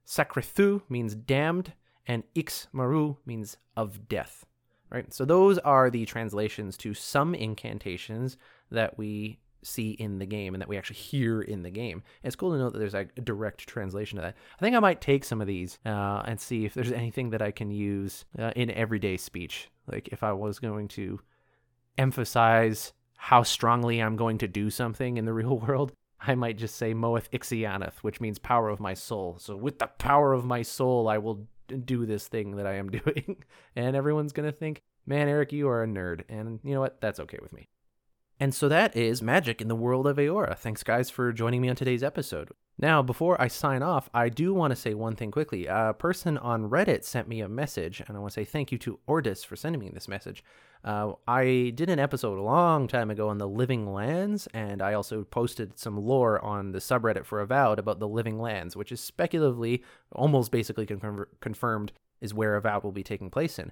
Sakrethu 0.06 0.82
means 0.90 1.14
damned, 1.14 1.74
and 2.08 2.24
Ix 2.34 2.68
Maru 2.72 3.18
means 3.26 3.58
of 3.78 4.10
death. 4.10 4.46
Right? 4.92 5.14
So 5.14 5.26
those 5.26 5.60
are 5.60 5.92
the 5.92 6.06
translations 6.06 6.76
to 6.78 6.94
some 6.96 7.36
incantations 7.36 8.38
that 8.72 8.98
we 8.98 9.40
see 9.66 9.92
in 9.92 10.20
the 10.20 10.26
game 10.26 10.54
and 10.54 10.62
that 10.62 10.70
we 10.70 10.78
actually 10.78 10.98
hear 10.98 11.42
in 11.42 11.64
the 11.64 11.70
game. 11.70 12.04
And 12.24 12.28
it's 12.28 12.36
cool 12.36 12.52
to 12.52 12.58
know 12.58 12.70
that 12.70 12.78
there's 12.78 12.94
a 12.94 13.06
direct 13.24 13.68
translation 13.68 14.18
of 14.18 14.24
that. 14.24 14.36
I 14.58 14.62
think 14.62 14.76
I 14.76 14.80
might 14.80 15.02
take 15.02 15.24
some 15.24 15.42
of 15.42 15.48
these 15.48 15.80
uh, 15.86 16.24
and 16.26 16.40
see 16.40 16.66
if 16.66 16.74
there's 16.74 16.92
anything 16.92 17.32
that 17.32 17.42
I 17.42 17.52
can 17.52 17.72
use 17.72 18.26
uh, 18.38 18.52
in 18.56 18.72
everyday 18.72 19.18
speech. 19.18 19.70
Like 19.92 20.10
if 20.10 20.24
I 20.24 20.34
was 20.34 20.60
going 20.60 20.88
to 20.90 21.20
emphasize 21.98 22.94
how 23.18 23.44
strongly 23.44 24.00
I'm 24.00 24.16
going 24.16 24.38
to 24.40 24.48
do 24.48 24.70
something 24.70 25.18
in 25.18 25.26
the 25.26 25.34
real 25.42 25.58
world, 25.58 25.94
I 26.20 26.36
might 26.36 26.58
just 26.58 26.76
say 26.76 26.94
Moeth 26.94 27.30
Ixianeth, 27.32 27.98
which 28.02 28.22
means 28.22 28.40
power 28.40 28.70
of 28.70 28.80
my 28.80 28.94
soul. 28.94 29.38
So 29.40 29.56
with 29.56 29.80
the 29.80 29.88
power 29.88 30.34
of 30.34 30.46
my 30.46 30.62
soul, 30.62 31.08
I 31.08 31.18
will 31.18 31.48
do 31.68 32.06
this 32.06 32.28
thing 32.28 32.56
that 32.58 32.68
I 32.68 32.76
am 32.76 32.90
doing. 32.92 33.44
and 33.76 33.96
everyone's 33.96 34.34
going 34.34 34.50
to 34.50 34.58
think, 34.58 34.82
man, 35.06 35.28
Eric, 35.28 35.52
you 35.52 35.68
are 35.68 35.84
a 35.84 35.88
nerd. 35.88 36.22
And 36.30 36.60
you 36.64 36.74
know 36.74 36.82
what? 36.82 37.02
That's 37.02 37.20
okay 37.22 37.40
with 37.42 37.54
me. 37.54 37.68
And 38.40 38.54
so 38.54 38.68
that 38.68 38.96
is 38.96 39.22
magic 39.22 39.62
in 39.62 39.70
the 39.70 39.76
world 39.76 40.06
of 40.06 40.18
Eora. 40.18 40.58
Thanks, 40.58 40.84
guys, 40.84 41.10
for 41.10 41.32
joining 41.32 41.62
me 41.62 41.70
on 41.70 41.76
today's 41.76 42.04
episode. 42.04 42.50
Now, 42.78 43.02
before 43.02 43.42
I 43.42 43.48
sign 43.48 43.82
off, 43.82 44.10
I 44.14 44.28
do 44.28 44.54
want 44.54 44.72
to 44.72 44.76
say 44.76 44.94
one 44.94 45.16
thing 45.16 45.32
quickly. 45.32 45.68
A 45.68 45.96
person 45.98 46.38
on 46.38 46.70
Reddit 46.70 47.06
sent 47.06 47.30
me 47.30 47.40
a 47.40 47.48
message, 47.48 48.02
and 48.06 48.18
I 48.18 48.20
want 48.20 48.34
to 48.34 48.42
say 48.42 48.44
thank 48.44 48.74
you 48.74 48.78
to 48.80 49.00
Ordis 49.08 49.46
for 49.46 49.56
sending 49.56 49.80
me 49.80 49.90
this 49.90 50.10
message. 50.10 50.44
Uh, 50.84 51.14
I 51.26 51.72
did 51.74 51.90
an 51.90 52.00
episode 52.00 52.38
a 52.38 52.42
long 52.42 52.90
time 52.90 53.10
ago 53.10 53.30
on 53.30 53.38
the 53.38 53.48
Living 53.48 53.94
Lands, 53.94 54.48
and 54.54 54.82
I 54.82 54.94
also 54.94 55.24
posted 55.24 55.80
some 55.80 55.98
lore 55.98 56.44
on 56.44 56.74
the 56.74 56.80
subreddit 56.80 57.26
for 57.26 57.40
Avowed 57.40 57.80
about 57.80 58.00
the 58.00 58.08
Living 58.08 58.38
Lands, 58.40 58.76
which 58.76 58.92
is 58.92 59.00
speculatively, 59.00 59.82
almost 60.12 60.52
basically 60.52 60.86
confirm- 60.86 61.28
confirmed, 61.40 61.94
is 62.20 62.34
where 62.34 62.56
Avowed 62.56 62.84
will 62.84 62.92
be 62.92 63.04
taking 63.04 63.30
place 63.30 63.58
in. 63.58 63.72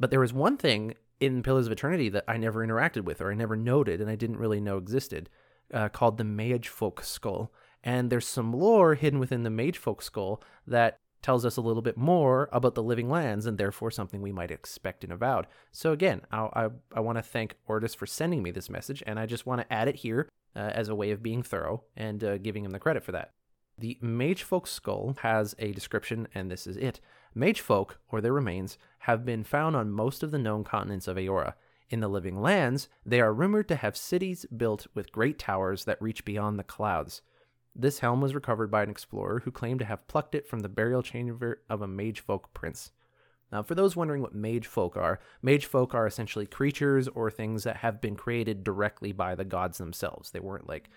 But 0.00 0.10
there 0.10 0.20
was 0.20 0.32
one 0.32 0.56
thing 0.56 0.94
in 1.20 1.42
Pillars 1.42 1.66
of 1.66 1.72
Eternity 1.72 2.08
that 2.08 2.24
I 2.26 2.38
never 2.38 2.66
interacted 2.66 3.04
with 3.04 3.20
or 3.20 3.30
I 3.30 3.34
never 3.34 3.54
noted 3.54 4.00
and 4.00 4.10
I 4.10 4.16
didn't 4.16 4.38
really 4.38 4.60
know 4.60 4.78
existed 4.78 5.28
uh, 5.72 5.90
called 5.90 6.16
the 6.16 6.24
Mage 6.24 6.68
Folk 6.68 7.04
Skull. 7.04 7.52
And 7.84 8.10
there's 8.10 8.26
some 8.26 8.52
lore 8.52 8.94
hidden 8.94 9.20
within 9.20 9.42
the 9.42 9.50
Mage 9.50 9.78
Folk 9.78 10.02
Skull 10.02 10.42
that 10.66 10.96
tells 11.22 11.44
us 11.44 11.58
a 11.58 11.60
little 11.60 11.82
bit 11.82 11.98
more 11.98 12.48
about 12.50 12.74
the 12.74 12.82
living 12.82 13.10
lands 13.10 13.44
and 13.44 13.58
therefore 13.58 13.90
something 13.90 14.22
we 14.22 14.32
might 14.32 14.50
expect 14.50 15.04
in 15.04 15.12
Avowed. 15.12 15.46
So 15.70 15.92
again, 15.92 16.22
I, 16.32 16.48
I, 16.54 16.68
I 16.96 17.00
want 17.00 17.18
to 17.18 17.22
thank 17.22 17.56
Ordis 17.66 17.94
for 17.94 18.06
sending 18.06 18.42
me 18.42 18.50
this 18.50 18.70
message 18.70 19.02
and 19.06 19.18
I 19.18 19.26
just 19.26 19.44
want 19.44 19.60
to 19.60 19.72
add 19.72 19.86
it 19.86 19.96
here 19.96 20.30
uh, 20.56 20.60
as 20.60 20.88
a 20.88 20.94
way 20.94 21.10
of 21.10 21.22
being 21.22 21.42
thorough 21.42 21.84
and 21.94 22.24
uh, 22.24 22.38
giving 22.38 22.64
him 22.64 22.70
the 22.70 22.78
credit 22.78 23.04
for 23.04 23.12
that. 23.12 23.32
The 23.80 23.96
Mage 24.02 24.42
Folk 24.42 24.66
Skull 24.66 25.16
has 25.22 25.54
a 25.58 25.72
description, 25.72 26.28
and 26.34 26.50
this 26.50 26.66
is 26.66 26.76
it. 26.76 27.00
Mage 27.34 27.62
folk, 27.62 27.98
or 28.12 28.20
their 28.20 28.34
remains, 28.34 28.76
have 29.00 29.24
been 29.24 29.42
found 29.42 29.74
on 29.74 29.90
most 29.90 30.22
of 30.22 30.30
the 30.30 30.38
known 30.38 30.64
continents 30.64 31.08
of 31.08 31.16
Eora. 31.16 31.54
In 31.88 32.00
the 32.00 32.08
living 32.08 32.42
lands, 32.42 32.90
they 33.06 33.22
are 33.22 33.32
rumored 33.32 33.68
to 33.68 33.76
have 33.76 33.96
cities 33.96 34.44
built 34.54 34.86
with 34.92 35.12
great 35.12 35.38
towers 35.38 35.86
that 35.86 36.02
reach 36.02 36.26
beyond 36.26 36.58
the 36.58 36.62
clouds. 36.62 37.22
This 37.74 38.00
helm 38.00 38.20
was 38.20 38.34
recovered 38.34 38.70
by 38.70 38.82
an 38.82 38.90
explorer 38.90 39.40
who 39.46 39.50
claimed 39.50 39.78
to 39.78 39.86
have 39.86 40.06
plucked 40.08 40.34
it 40.34 40.46
from 40.46 40.60
the 40.60 40.68
burial 40.68 41.02
chamber 41.02 41.62
of 41.70 41.80
a 41.80 41.88
mage 41.88 42.20
folk 42.20 42.52
prince. 42.52 42.92
Now, 43.50 43.62
for 43.62 43.74
those 43.74 43.96
wondering 43.96 44.20
what 44.20 44.34
mage 44.34 44.66
folk 44.66 44.94
are, 44.94 45.20
mage 45.40 45.64
folk 45.64 45.94
are 45.94 46.06
essentially 46.06 46.44
creatures 46.44 47.08
or 47.08 47.30
things 47.30 47.64
that 47.64 47.78
have 47.78 48.02
been 48.02 48.14
created 48.14 48.62
directly 48.62 49.12
by 49.12 49.34
the 49.34 49.46
gods 49.46 49.78
themselves. 49.78 50.32
They 50.32 50.40
weren't 50.40 50.68
like 50.68 50.90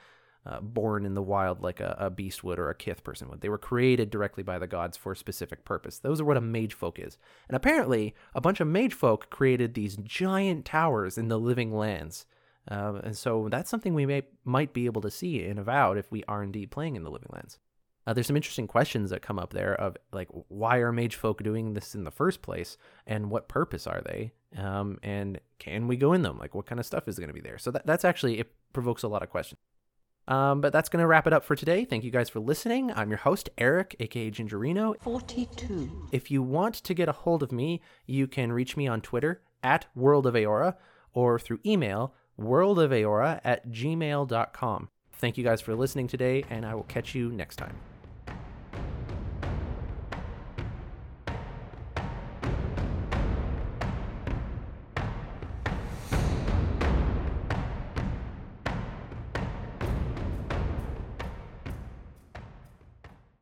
uh, 0.46 0.60
born 0.60 1.06
in 1.06 1.14
the 1.14 1.22
wild 1.22 1.62
like 1.62 1.80
a, 1.80 1.96
a, 1.98 2.10
beast 2.10 2.44
would 2.44 2.60
or 2.60 2.70
a 2.70 2.76
kith 2.76 3.04
person 3.04 3.30
would. 3.30 3.42
They 3.42 3.50
were 3.50 3.58
created 3.58 4.10
directly 4.10 4.44
by 4.44 4.60
the 4.60 4.68
gods 4.68 4.98
for 4.98 5.14
a 5.14 5.18
specific 5.18 5.64
purpose. 5.64 6.00
Those 6.00 6.20
are 6.20 6.26
what 6.26 6.38
a 6.38 6.42
mage 6.42 6.74
folk 6.74 7.00
is. 7.00 7.18
And 7.48 7.56
apparently, 7.56 8.14
a 8.36 8.42
bunch 8.42 8.60
of 8.60 8.68
mage 8.68 8.94
folk 8.94 9.30
created 9.30 9.74
these 9.74 9.96
giant 9.98 10.66
towers 10.66 11.18
in 11.18 11.30
the 11.30 11.40
living 11.40 11.74
lands. 11.74 12.26
Uh, 12.70 13.00
and 13.04 13.18
so 13.18 13.48
that's 13.50 13.70
something 13.70 13.94
we 13.94 14.06
may 14.06 14.24
might 14.46 14.74
be 14.74 14.86
able 14.86 15.02
to 15.02 15.12
see 15.12 15.44
in 15.44 15.58
Avowed 15.58 15.98
if 15.98 16.12
we 16.12 16.24
are 16.28 16.44
indeed 16.44 16.72
playing 16.72 16.96
in 16.96 17.04
the 17.04 17.12
living 17.12 17.30
lands. 17.32 17.60
Uh, 18.06 18.14
there's 18.14 18.28
some 18.28 18.36
interesting 18.36 18.68
questions 18.68 19.10
that 19.10 19.22
come 19.22 19.40
up 19.40 19.54
there 19.54 19.74
of 19.76 19.96
like 20.12 20.28
why 20.50 20.78
are 20.78 20.92
mage 20.92 21.16
folk 21.16 21.42
doing 21.42 21.74
this 21.74 21.96
in 21.96 22.04
the 22.04 22.12
first 22.12 22.42
place 22.42 22.78
and 23.08 23.30
what 23.30 23.48
purpose 23.48 23.88
are 23.88 24.02
they 24.02 24.34
um, 24.58 25.00
and 25.04 25.40
can 25.58 25.88
we 25.88 25.96
go 25.96 26.12
in 26.12 26.22
them 26.22 26.38
like 26.38 26.54
what 26.54 26.66
kind 26.66 26.80
of 26.80 26.86
stuff 26.86 27.08
is 27.08 27.18
going 27.18 27.30
to 27.30 27.34
be 27.34 27.40
there 27.40 27.58
so 27.58 27.72
that, 27.72 27.86
that's 27.86 28.04
actually 28.04 28.40
it 28.40 28.52
provokes 28.74 29.04
a 29.04 29.08
lot 29.08 29.24
of 29.24 29.30
questions 29.30 29.58
um, 30.28 30.62
but 30.62 30.74
that's 30.74 30.90
going 30.90 31.02
to 31.02 31.08
wrap 31.08 31.28
it 31.28 31.34
up 31.34 31.44
for 31.44 31.56
today. 31.56 31.86
Thank 31.86 32.04
you 32.04 32.12
guys 32.12 32.30
for 32.30 32.40
listening. 32.40 32.92
I'm 32.92 33.10
your 33.10 33.20
host, 33.20 33.50
Eric, 33.58 33.96
aka 34.00 34.32
Gingerino. 34.32 34.96
42. 35.02 36.10
If 36.12 36.32
you 36.32 36.42
want 36.42 36.76
to 36.76 36.94
get 36.94 37.10
a 37.10 37.14
hold 37.14 37.44
of 37.44 37.52
me, 37.52 37.82
you 38.06 38.28
can 38.28 38.52
reach 38.52 38.78
me 38.78 38.88
on 38.88 39.02
Twitter 39.02 39.42
at 39.62 39.86
World 39.96 40.28
of 40.28 40.36
Eora 40.36 40.76
or 41.14 41.40
through 41.40 41.60
email, 41.66 42.14
worldofeora 42.40 43.40
at 43.44 43.70
gmail.com. 43.70 44.90
Thank 45.14 45.38
you 45.38 45.44
guys 45.44 45.62
for 45.62 45.76
listening 45.76 46.08
today, 46.08 46.44
and 46.50 46.66
I 46.66 46.76
will 46.76 46.84
catch 46.84 47.16
you 47.16 47.32
next 47.32 47.56
time. 47.56 47.93